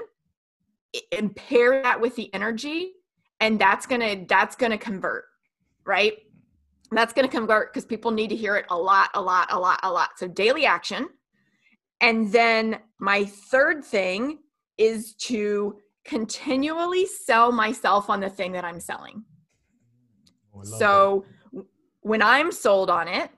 and 1.11 1.35
pair 1.35 1.83
that 1.83 2.01
with 2.01 2.15
the 2.17 2.33
energy 2.35 2.93
and 3.41 3.59
that's 3.59 3.87
going 3.87 4.01
to 4.01 4.25
that's 4.29 4.57
going 4.57 4.73
to 4.73 4.79
convert, 4.79 5.25
right? 5.85 6.15
That's 6.93 7.13
going 7.13 7.29
to 7.29 7.35
convert 7.35 7.73
because 7.73 7.85
people 7.85 8.11
need 8.11 8.31
to 8.31 8.37
hear 8.37 8.57
it 8.57 8.67
a 8.71 8.77
lot, 8.77 9.11
a 9.15 9.21
lot, 9.21 9.49
a 9.51 9.59
lot, 9.59 9.81
a 9.83 9.91
lot. 9.91 10.11
So 10.17 10.29
daily 10.29 10.67
action. 10.67 11.09
And 12.05 12.31
then 12.31 12.81
my 12.99 13.25
third 13.25 13.83
thing 13.83 14.41
is 14.77 15.15
to 15.15 15.79
continually 16.05 17.07
sell 17.07 17.51
myself 17.51 18.11
on 18.11 18.21
the 18.21 18.29
thing 18.29 18.53
that 18.53 18.63
I'm 18.63 18.79
selling. 18.79 19.25
Oh, 20.55 20.63
so 20.65 21.25
that. 21.55 21.65
when 22.03 22.21
I'm 22.21 22.53
sold 22.53 22.91
on 22.91 23.09
it, 23.09 23.31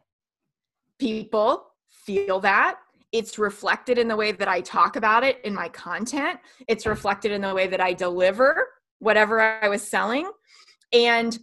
people 0.99 1.69
feel 1.89 2.41
that. 2.41 2.81
It's 3.13 3.39
reflected 3.39 3.99
in 3.99 4.09
the 4.09 4.17
way 4.17 4.33
that 4.33 4.49
I 4.49 4.63
talk 4.63 4.97
about 4.97 5.23
it 5.23 5.41
in 5.45 5.55
my 5.55 5.69
content. 5.69 6.41
It's 6.67 6.87
reflected 6.87 7.31
in 7.31 7.43
the 7.43 7.55
way 7.55 7.69
that 7.69 7.81
I 7.81 7.93
deliver 7.93 8.67
whatever 8.99 9.41
I 9.41 9.69
was 9.69 9.83
selling. 9.83 10.29
And 10.93 11.39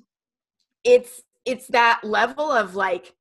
it's 0.84 1.21
it's 1.45 1.67
that 1.67 2.01
level 2.03 2.51
of 2.51 2.76
like 2.76 3.15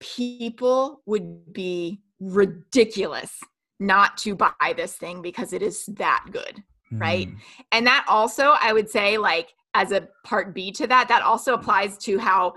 people 0.00 1.00
would 1.06 1.54
be 1.54 2.02
ridiculous 2.20 3.38
not 3.78 4.16
to 4.16 4.34
buy 4.34 4.74
this 4.76 4.94
thing 4.94 5.20
because 5.20 5.52
it 5.52 5.62
is 5.62 5.84
that 5.86 6.24
good 6.32 6.62
mm. 6.92 7.00
right 7.00 7.28
and 7.72 7.86
that 7.86 8.04
also 8.08 8.54
i 8.62 8.72
would 8.72 8.88
say 8.88 9.18
like 9.18 9.52
as 9.74 9.92
a 9.92 10.08
part 10.24 10.54
b 10.54 10.72
to 10.72 10.86
that 10.86 11.08
that 11.08 11.22
also 11.22 11.54
applies 11.54 11.98
to 11.98 12.18
how 12.18 12.54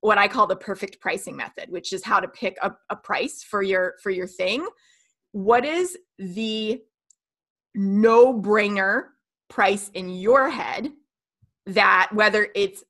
what 0.00 0.16
i 0.16 0.26
call 0.26 0.46
the 0.46 0.56
perfect 0.56 0.98
pricing 1.00 1.36
method 1.36 1.66
which 1.68 1.92
is 1.92 2.02
how 2.02 2.18
to 2.18 2.28
pick 2.28 2.56
a, 2.62 2.72
a 2.88 2.96
price 2.96 3.42
for 3.42 3.62
your 3.62 3.94
for 4.02 4.10
your 4.10 4.26
thing 4.26 4.66
what 5.32 5.64
is 5.64 5.98
the 6.18 6.80
no 7.74 8.32
brainer 8.32 9.04
price 9.48 9.90
in 9.94 10.08
your 10.08 10.48
head 10.48 10.90
that 11.66 12.08
whether 12.12 12.48
it's 12.54 12.82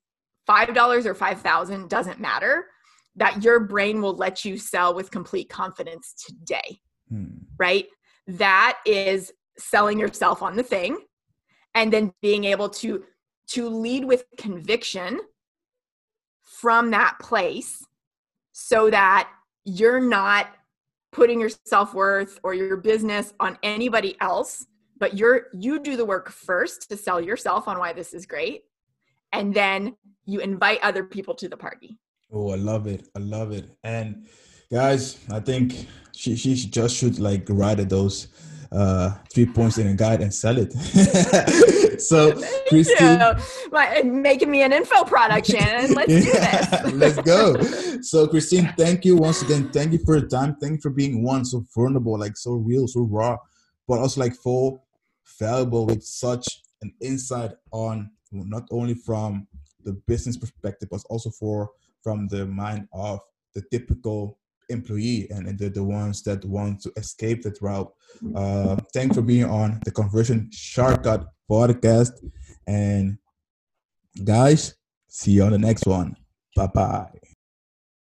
$5 0.48 1.06
or 1.06 1.14
5000 1.14 1.88
doesn't 1.88 2.20
matter 2.20 2.66
that 3.16 3.42
your 3.42 3.60
brain 3.60 4.00
will 4.00 4.16
let 4.16 4.44
you 4.44 4.56
sell 4.56 4.94
with 4.94 5.10
complete 5.10 5.48
confidence 5.48 6.14
today. 6.26 6.80
Hmm. 7.08 7.26
Right? 7.58 7.86
That 8.26 8.78
is 8.86 9.32
selling 9.58 9.98
yourself 9.98 10.42
on 10.42 10.56
the 10.56 10.62
thing 10.62 10.98
and 11.74 11.92
then 11.92 12.12
being 12.22 12.44
able 12.44 12.68
to 12.68 13.04
to 13.48 13.68
lead 13.68 14.04
with 14.04 14.24
conviction 14.38 15.20
from 16.42 16.90
that 16.90 17.18
place 17.20 17.84
so 18.52 18.88
that 18.90 19.28
you're 19.64 20.00
not 20.00 20.48
putting 21.12 21.40
your 21.40 21.50
self-worth 21.66 22.38
or 22.42 22.54
your 22.54 22.76
business 22.76 23.34
on 23.40 23.58
anybody 23.62 24.16
else 24.20 24.66
but 24.98 25.16
you're 25.16 25.46
you 25.52 25.80
do 25.80 25.96
the 25.96 26.04
work 26.04 26.30
first 26.30 26.88
to 26.88 26.96
sell 26.96 27.20
yourself 27.20 27.68
on 27.68 27.78
why 27.78 27.92
this 27.92 28.14
is 28.14 28.26
great 28.26 28.62
and 29.32 29.52
then 29.54 29.96
you 30.24 30.40
invite 30.40 30.78
other 30.82 31.04
people 31.04 31.34
to 31.34 31.48
the 31.48 31.56
party 31.56 31.98
Oh, 32.32 32.50
I 32.50 32.56
love 32.56 32.86
it. 32.86 33.08
I 33.14 33.18
love 33.18 33.52
it. 33.52 33.66
And 33.84 34.26
guys, 34.70 35.18
I 35.30 35.40
think 35.40 35.86
she 36.12 36.34
she 36.34 36.54
just 36.54 36.96
should 36.96 37.18
like 37.18 37.46
write 37.50 37.86
those 37.88 38.28
uh 38.72 39.10
three 39.30 39.44
points 39.44 39.76
in 39.76 39.86
a 39.86 39.94
guide 39.94 40.22
and 40.22 40.32
sell 40.32 40.56
it. 40.56 40.72
so 42.00 42.32
Christine 42.68 43.20
making 44.04 44.50
me 44.50 44.62
an 44.62 44.72
info 44.72 45.04
product, 45.04 45.46
Shannon. 45.46 45.94
Let's 45.94 46.08
do 46.08 46.20
this. 46.20 46.92
Let's 46.94 47.20
go. 47.20 47.60
So 48.00 48.26
Christine, 48.26 48.72
thank 48.78 49.04
you 49.04 49.16
once 49.16 49.42
again. 49.42 49.68
Thank 49.70 49.92
you 49.92 49.98
for 49.98 50.16
your 50.16 50.26
time. 50.26 50.56
Thank 50.56 50.76
you 50.76 50.80
for 50.80 50.90
being 50.90 51.22
one 51.22 51.44
so 51.44 51.66
vulnerable, 51.74 52.18
like 52.18 52.38
so 52.38 52.54
real, 52.54 52.88
so 52.88 53.02
raw, 53.02 53.36
but 53.86 53.98
also 53.98 54.22
like 54.22 54.34
full 54.34 54.86
valuable 55.38 55.84
with 55.86 56.02
such 56.02 56.62
an 56.80 56.94
insight 57.02 57.52
on 57.72 58.10
not 58.32 58.66
only 58.70 58.94
from 58.94 59.46
the 59.84 59.92
business 59.92 60.38
perspective, 60.38 60.88
but 60.90 61.02
also 61.10 61.28
for 61.28 61.70
from 62.02 62.28
the 62.28 62.46
mind 62.46 62.88
of 62.92 63.20
the 63.54 63.62
typical 63.70 64.38
employee 64.68 65.28
and, 65.30 65.46
and 65.46 65.58
the, 65.58 65.82
ones 65.82 66.22
that 66.22 66.44
want 66.44 66.80
to 66.82 66.92
escape 66.96 67.42
that 67.42 67.60
route. 67.60 67.92
Uh, 68.34 68.76
thanks 68.94 69.16
for 69.16 69.22
being 69.22 69.44
on 69.44 69.80
the 69.84 69.90
Conversion 69.90 70.50
Shortcut 70.52 71.26
podcast. 71.50 72.12
And 72.66 73.18
guys, 74.24 74.74
see 75.08 75.32
you 75.32 75.44
on 75.44 75.52
the 75.52 75.58
next 75.58 75.86
one. 75.86 76.16
Bye 76.56 76.68
bye. 76.68 77.21